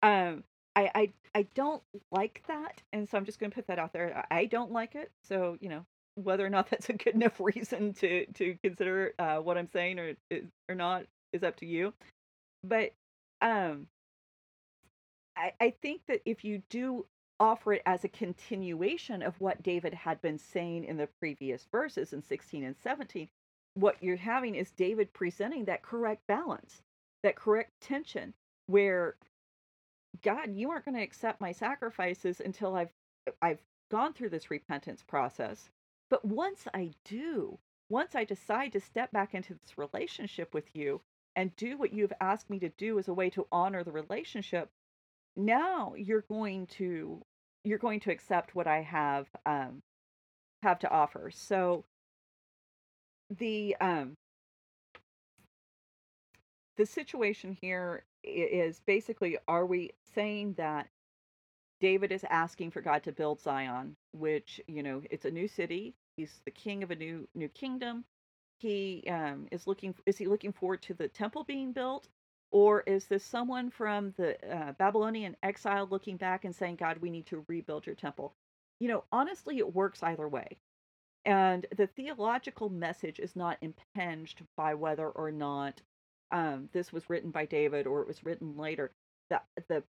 [0.04, 0.44] Um,
[0.76, 3.94] I, I I don't like that, and so I'm just going to put that out
[3.94, 4.26] there.
[4.32, 5.86] I I don't like it, so you know
[6.16, 10.00] whether or not that's a good enough reason to to consider uh, what I'm saying
[10.00, 10.14] or
[10.70, 11.94] or not is up to you.
[12.64, 12.92] But
[13.42, 13.88] um,
[15.36, 17.06] I I think that if you do
[17.40, 22.14] offer it as a continuation of what David had been saying in the previous verses
[22.14, 23.28] in 16 and 17,
[23.74, 26.84] what you're having is David presenting that correct balance,
[27.24, 28.34] that correct tension,
[28.68, 29.16] where
[30.22, 32.92] God, you aren't going to accept my sacrifices until I've
[33.42, 35.70] I've gone through this repentance process.
[36.12, 37.58] But once I do,
[37.90, 41.02] once I decide to step back into this relationship with you
[41.38, 44.70] and do what you've asked me to do as a way to honor the relationship,
[45.38, 47.22] now you're going to
[47.64, 49.82] you're going to accept what I have um,
[50.64, 51.32] have to offer.
[51.34, 51.86] So
[53.30, 54.18] the um,
[56.76, 60.90] the situation here is basically are we saying that
[61.82, 65.96] David is asking for God to build Zion, which, you know, it's a new city.
[66.18, 68.06] He's the king of a new new kingdom.
[68.60, 72.08] He um, is looking is he looking forward to the temple being built?
[72.52, 77.10] Or is this someone from the uh, Babylonian exile looking back and saying, God, we
[77.10, 78.34] need to rebuild your temple?
[78.80, 80.58] You know, honestly, it works either way.
[81.24, 85.82] And the theological message is not impinged by whether or not
[86.32, 88.92] um, this was written by David or it was written later.
[89.30, 89.84] The, the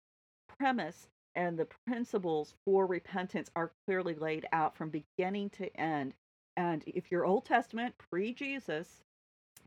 [0.57, 6.13] premise and the principles for repentance are clearly laid out from beginning to end.
[6.57, 9.01] And if you're Old Testament, pre Jesus,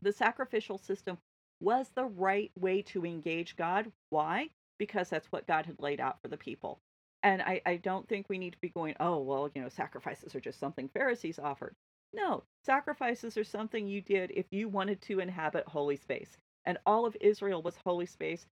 [0.01, 1.17] the sacrificial system
[1.59, 3.91] was the right way to engage God.
[4.09, 4.49] Why?
[4.77, 6.79] Because that's what God had laid out for the people.
[7.23, 10.35] And I, I don't think we need to be going, oh, well, you know, sacrifices
[10.35, 11.75] are just something Pharisees offered.
[12.13, 16.37] No, sacrifices are something you did if you wanted to inhabit holy space.
[16.65, 18.45] And all of Israel was holy space.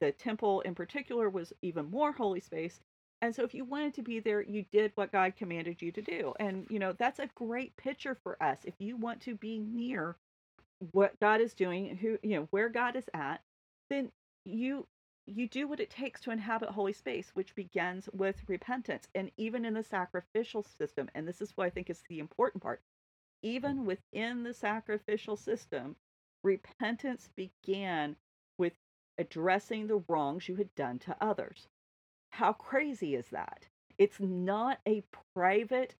[0.00, 2.80] The temple in particular was even more holy space.
[3.22, 6.02] And so if you wanted to be there, you did what God commanded you to
[6.02, 6.34] do.
[6.38, 8.58] And, you know, that's a great picture for us.
[8.64, 10.16] If you want to be near
[10.92, 13.40] what God is doing, who you know where God is at,
[13.90, 14.10] then
[14.44, 14.86] you
[15.26, 19.08] you do what it takes to inhabit holy space, which begins with repentance.
[19.14, 22.62] And even in the sacrificial system, and this is what I think is the important
[22.62, 22.82] part,
[23.42, 25.96] even within the sacrificial system,
[26.42, 28.16] repentance began
[29.18, 31.68] addressing the wrongs you had done to others.
[32.30, 33.68] How crazy is that?
[33.98, 35.02] It's not a
[35.34, 35.94] private,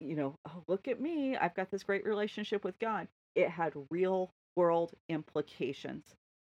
[0.00, 3.72] you know, oh, look at me, I've got this great relationship with God it had
[3.90, 6.04] real world implications.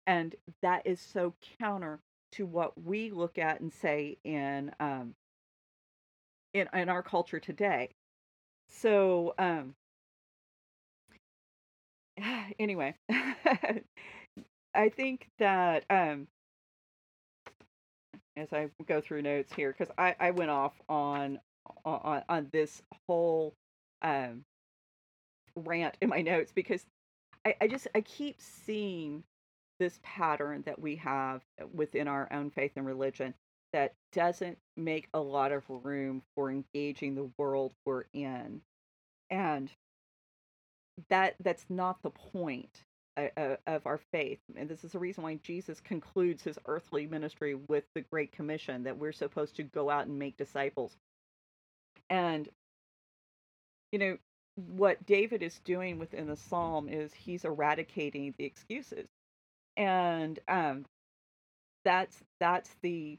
[0.07, 2.01] And that is so counter
[2.33, 5.15] to what we look at and say in um,
[6.55, 7.91] in, in our culture today.
[8.69, 9.75] So um,
[12.59, 12.95] anyway,
[14.77, 16.29] I think that um,
[18.37, 21.41] as I go through notes here, because I, I went off on
[21.85, 23.55] on on this whole
[24.03, 24.45] um,
[25.57, 26.85] rant in my notes because
[27.45, 29.25] I, I just I keep seeing
[29.79, 31.43] this pattern that we have
[31.75, 33.35] within our own faith and religion
[33.73, 38.61] that doesn't make a lot of room for engaging the world we're in.
[39.31, 39.71] And
[41.11, 42.85] that that's not the point
[43.17, 47.85] of our faith and this is the reason why jesus concludes his earthly ministry with
[47.95, 50.97] the great commission that we're supposed to go out and make disciples.
[52.11, 52.49] And
[53.93, 54.19] you know
[54.57, 59.09] what David is doing within the psalm is he's eradicating the excuses,
[59.77, 60.87] and um,
[61.85, 63.19] that's that's the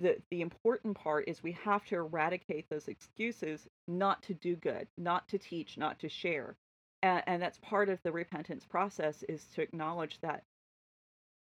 [0.00, 4.88] the the important part is we have to eradicate those excuses not to do good,
[4.98, 6.56] not to teach, not to share,
[7.02, 10.42] and, and that's part of the repentance process is to acknowledge that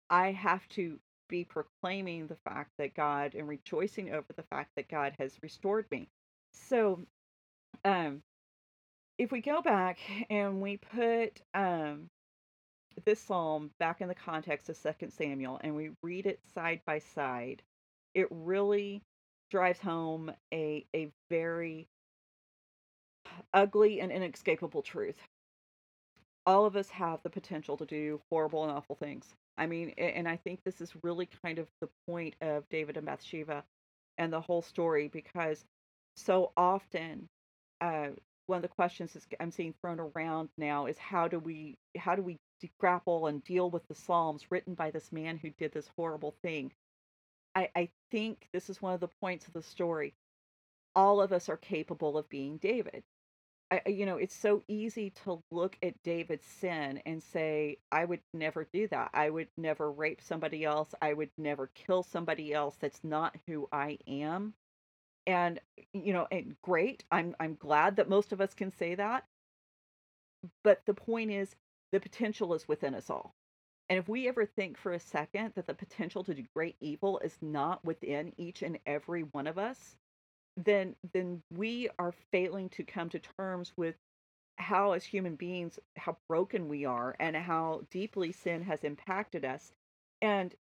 [0.10, 4.89] I have to be proclaiming the fact that God and rejoicing over the fact that
[4.89, 6.10] God has restored me.
[6.54, 7.02] So,
[7.86, 8.22] um,
[9.18, 12.08] if we go back and we put um,
[13.06, 17.00] this psalm back in the context of Second Samuel and we read it side by
[17.00, 17.62] side,
[18.16, 19.02] it really
[19.52, 21.88] drives home a a very
[23.54, 25.18] ugly and inescapable truth.
[26.45, 29.33] All of us have the potential to do horrible and awful things.
[29.57, 33.05] I mean, and I think this is really kind of the point of David and
[33.05, 33.63] Bathsheba
[34.17, 35.63] and the whole story because
[36.15, 37.27] so often
[37.81, 38.09] uh,
[38.47, 42.21] one of the questions I'm seeing thrown around now is how do we how do
[42.21, 42.37] we
[42.79, 46.71] grapple and deal with the Psalms written by this man who did this horrible thing?
[47.55, 50.13] I, I think this is one of the points of the story.
[50.95, 53.03] All of us are capable of being David.
[53.72, 58.22] I, you know, it's so easy to look at David's sin and say, I would
[58.34, 59.11] never do that.
[59.13, 60.95] I would never rape somebody else.
[61.01, 62.78] I would never kill somebody else.
[62.80, 64.53] That's not who I am
[65.26, 65.59] and
[65.93, 69.24] you know and great i'm i'm glad that most of us can say that
[70.63, 71.55] but the point is
[71.91, 73.34] the potential is within us all
[73.89, 77.20] and if we ever think for a second that the potential to do great evil
[77.24, 79.95] is not within each and every one of us
[80.66, 83.95] then then we are failing to come to terms with
[84.57, 89.72] how as human beings how broken we are and how deeply sin has impacted us
[90.22, 90.55] and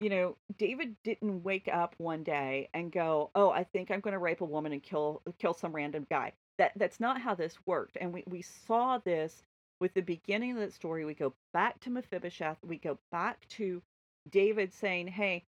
[0.00, 4.12] you know, David didn't wake up one day and go, "Oh, I think I'm going
[4.12, 7.58] to rape a woman and kill kill some random guy." That that's not how this
[7.66, 7.96] worked.
[8.00, 9.42] And we we saw this
[9.80, 11.04] with the beginning of the story.
[11.04, 12.58] We go back to Mephibosheth.
[12.62, 13.82] We go back to
[14.28, 15.44] David saying, "Hey,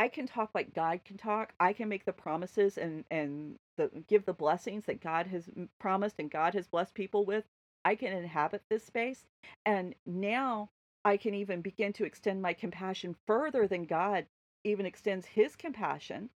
[0.00, 1.52] I can talk like God can talk.
[1.60, 6.16] I can make the promises and and the give the blessings that God has promised
[6.18, 7.44] and God has blessed people with.
[7.84, 9.26] I can inhabit this space."
[9.66, 10.70] And now
[11.04, 14.26] I can even begin to extend my compassion further than God
[14.64, 16.30] even extends his compassion.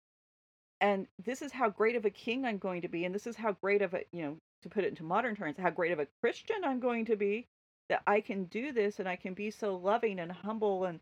[0.81, 3.05] And this is how great of a king I'm going to be.
[3.05, 5.57] And this is how great of a, you know, to put it into modern terms,
[5.57, 7.47] how great of a Christian I'm going to be
[7.87, 10.99] that I can do this and I can be so loving and humble and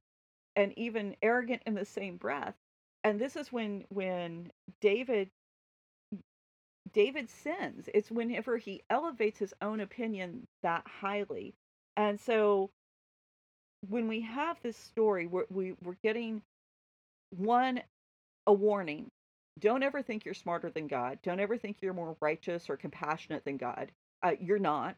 [0.55, 2.55] and even arrogant in the same breath.
[3.03, 5.29] And this is when when David
[6.93, 7.89] David sins.
[7.93, 11.53] It's whenever he elevates his own opinion that highly.
[11.95, 12.69] And so
[13.87, 16.41] when we have this story, we're, we, we're getting
[17.31, 17.81] one,
[18.45, 19.07] a warning.
[19.59, 21.19] Don't ever think you're smarter than God.
[21.23, 23.91] Don't ever think you're more righteous or compassionate than God.
[24.23, 24.95] Uh, you're not.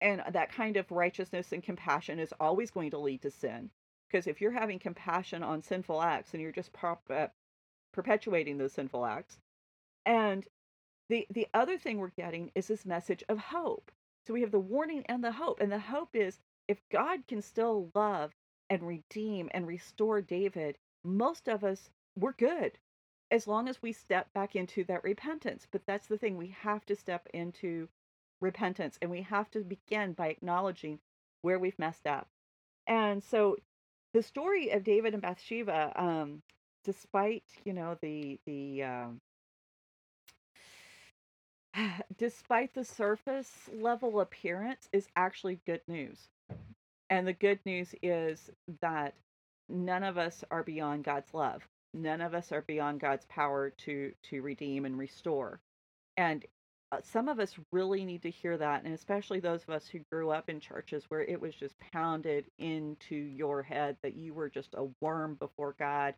[0.00, 3.70] And that kind of righteousness and compassion is always going to lead to sin.
[4.12, 7.28] Because if you're having compassion on sinful acts and you're just prop, uh,
[7.94, 9.38] perpetuating those sinful acts,
[10.04, 10.46] and
[11.08, 13.90] the the other thing we're getting is this message of hope.
[14.26, 16.38] So we have the warning and the hope, and the hope is
[16.68, 18.34] if God can still love
[18.70, 22.78] and redeem and restore David, most of us we're good
[23.30, 25.66] as long as we step back into that repentance.
[25.70, 27.88] But that's the thing, we have to step into
[28.42, 31.00] repentance and we have to begin by acknowledging
[31.40, 32.28] where we've messed up.
[32.86, 33.56] And so
[34.12, 36.42] the story of David and Bathsheba, um,
[36.84, 39.20] despite you know the the um,
[42.18, 46.28] despite the surface level appearance, is actually good news.
[47.10, 48.50] And the good news is
[48.80, 49.14] that
[49.68, 51.62] none of us are beyond God's love.
[51.94, 55.60] None of us are beyond God's power to to redeem and restore.
[56.16, 56.44] And
[57.02, 60.30] some of us really need to hear that, and especially those of us who grew
[60.30, 64.74] up in churches where it was just pounded into your head that you were just
[64.74, 66.14] a worm before God,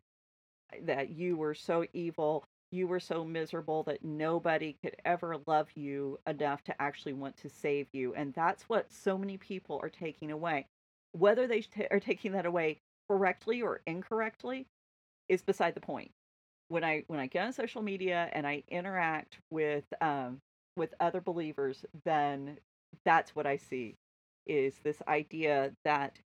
[0.83, 6.19] that you were so evil, you were so miserable that nobody could ever love you
[6.27, 8.13] enough to actually want to save you.
[8.13, 10.67] And that's what so many people are taking away.
[11.13, 14.67] Whether they t- are taking that away correctly or incorrectly
[15.29, 16.11] is beside the point.
[16.67, 20.41] When I when I get on social media and I interact with um,
[20.75, 22.57] with other believers, then
[23.03, 23.95] that's what I see
[24.45, 26.19] is this idea that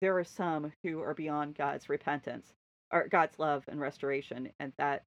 [0.00, 2.54] there are some who are beyond God's repentance
[2.92, 5.04] or God's love and restoration, and that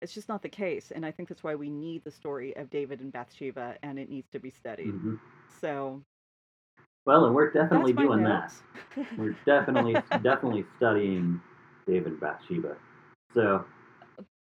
[0.00, 0.92] it's just not the case.
[0.94, 4.08] And I think that's why we need the story of David and Bathsheba, and it
[4.08, 4.88] needs to be studied.
[4.88, 5.14] Mm-hmm.
[5.60, 6.02] So,
[7.06, 8.52] well, and we're definitely doing that.
[9.16, 11.40] we're definitely definitely studying
[11.86, 12.76] David and Bathsheba.
[13.32, 13.64] So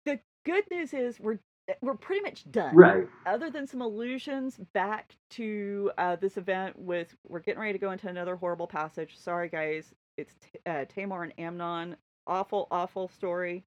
[0.05, 1.39] the good news is we're
[1.82, 2.76] we're pretty much done.
[2.76, 3.07] Right.
[3.26, 7.91] Other than some allusions back to uh, this event with, we're getting ready to go
[7.91, 9.17] into another horrible passage.
[9.17, 9.93] Sorry, guys.
[10.17, 10.34] It's
[10.65, 11.95] uh, Tamar and Amnon.
[12.28, 13.63] Awful, awful story.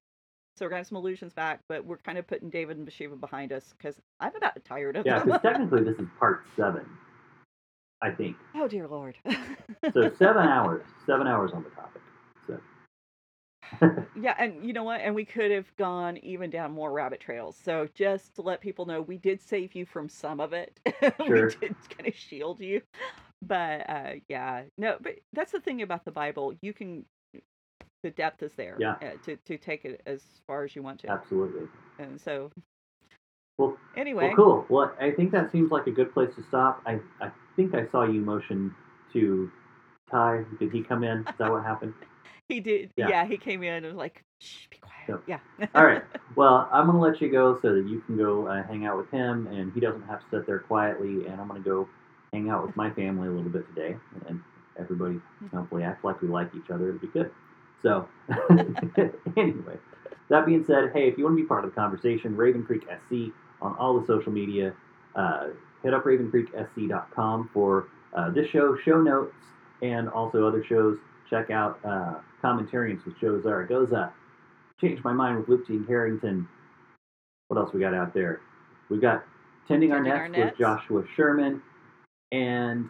[0.55, 3.17] So we're gonna have some allusions back, but we're kind of putting David and Bathsheba
[3.17, 5.27] behind us because I'm about tired of yeah, them.
[5.27, 6.85] Yeah, because technically this is part seven,
[8.01, 8.37] I think.
[8.55, 9.17] Oh dear lord.
[9.93, 12.01] so seven hours, seven hours on the topic.
[14.17, 15.01] Yeah, and you know what?
[15.01, 17.57] And we could have gone even down more rabbit trails.
[17.61, 20.79] So just to let people know, we did save you from some of it.
[21.25, 21.47] Sure.
[21.47, 22.81] we did kind of shield you.
[23.41, 26.53] But uh, yeah, no, but that's the thing about the Bible.
[26.61, 27.05] You can,
[28.03, 28.95] the depth is there yeah.
[29.01, 31.09] uh, to, to take it as far as you want to.
[31.09, 31.67] Absolutely.
[31.99, 32.51] And so,
[33.57, 34.27] well, anyway.
[34.27, 34.65] Well, cool.
[34.69, 36.81] Well, I think that seems like a good place to stop.
[36.85, 38.73] I, I think I saw you motion
[39.13, 39.51] to
[40.09, 40.43] Ty.
[40.59, 41.19] Did he come in?
[41.19, 41.93] Is that what happened?
[42.47, 42.91] He did.
[42.95, 43.09] Yeah.
[43.09, 43.25] yeah.
[43.25, 45.21] he came in and was like, Shh, be quiet.
[45.27, 45.39] Yeah.
[45.73, 46.03] All right.
[46.35, 48.97] Well, I'm going to let you go so that you can go uh, hang out
[48.97, 51.25] with him and he doesn't have to sit there quietly.
[51.27, 51.87] And I'm going to go
[52.33, 53.95] hang out with my family a little bit today.
[54.27, 54.41] And
[54.77, 55.21] everybody
[55.53, 56.89] hopefully act like we like each other.
[56.89, 57.31] It'll be good.
[57.81, 58.09] So,
[59.37, 59.77] anyway,
[60.29, 62.83] that being said, hey, if you want to be part of the conversation, Raven Creek
[62.83, 63.31] SC
[63.61, 64.73] on all the social media,
[65.15, 65.47] uh,
[65.83, 69.35] hit up ravencreeksc.com for uh, this show, show notes,
[69.81, 70.97] and also other shows.
[71.29, 74.13] Check out uh, Commentarians with Joe Zaragoza.
[74.79, 75.79] Changed My Mind with Luke T.
[75.87, 76.47] Harrington.
[77.47, 78.41] What else we got out there?
[78.89, 79.23] We've got
[79.67, 81.61] Tending, Tending Our, nets our, nets with Joshua Sherman.
[82.31, 82.89] And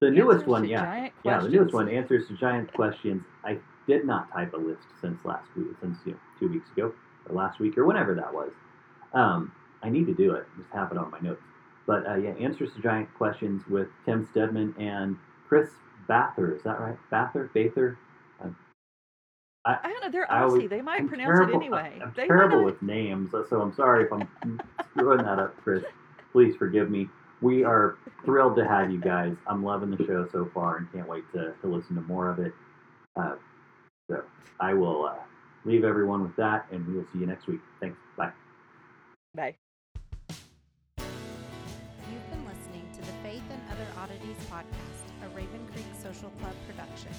[0.00, 1.08] the answers newest one, yeah.
[1.24, 3.22] Yeah, the newest one, Answers to Giant Questions.
[3.44, 6.94] I did not type a list since last week, since you know, two weeks ago,
[7.28, 8.50] or last week, or whenever that was.
[9.12, 9.52] Um,
[9.82, 10.46] I need to do it.
[10.58, 11.42] Just have it on my notes.
[11.86, 15.16] But uh, yeah, Answers to Giant Questions with Tim Stedman and
[15.48, 15.68] Chris
[16.10, 16.96] Bather, is that right?
[17.12, 17.96] Bather, Bather.
[19.64, 20.10] I, I, don't know.
[20.10, 20.68] They're Aussie.
[20.68, 21.98] they might I'm pronounce terrible, it anyway.
[22.02, 22.64] I'm they terrible not...
[22.64, 25.84] with names, so I'm sorry if I'm screwing that up, Chris.
[26.32, 27.08] Please forgive me.
[27.42, 29.36] We are thrilled to have you guys.
[29.46, 32.40] I'm loving the show so far and can't wait to, to listen to more of
[32.40, 32.52] it.
[33.14, 33.36] Uh,
[34.10, 34.24] so
[34.58, 35.14] I will uh,
[35.64, 37.60] leave everyone with that, and we will see you next week.
[37.80, 37.98] Thanks.
[38.16, 38.32] Bye.
[39.36, 39.54] Bye.
[40.98, 45.69] You've been listening to the Faith and Other Oddities podcast a Raven Creek
[46.12, 47.12] Social Club production.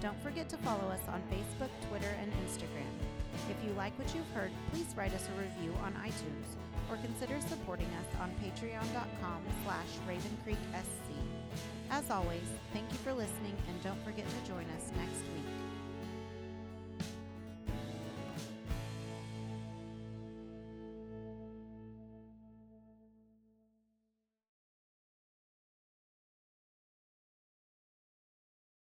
[0.00, 2.90] Don't forget to follow us on Facebook, Twitter, and Instagram.
[3.48, 6.58] If you like what you've heard, please write us a review on iTunes
[6.90, 11.06] or consider supporting us on patreon.com slash ravencreeksc.
[11.90, 15.22] As always, thank you for listening and don't forget to join us next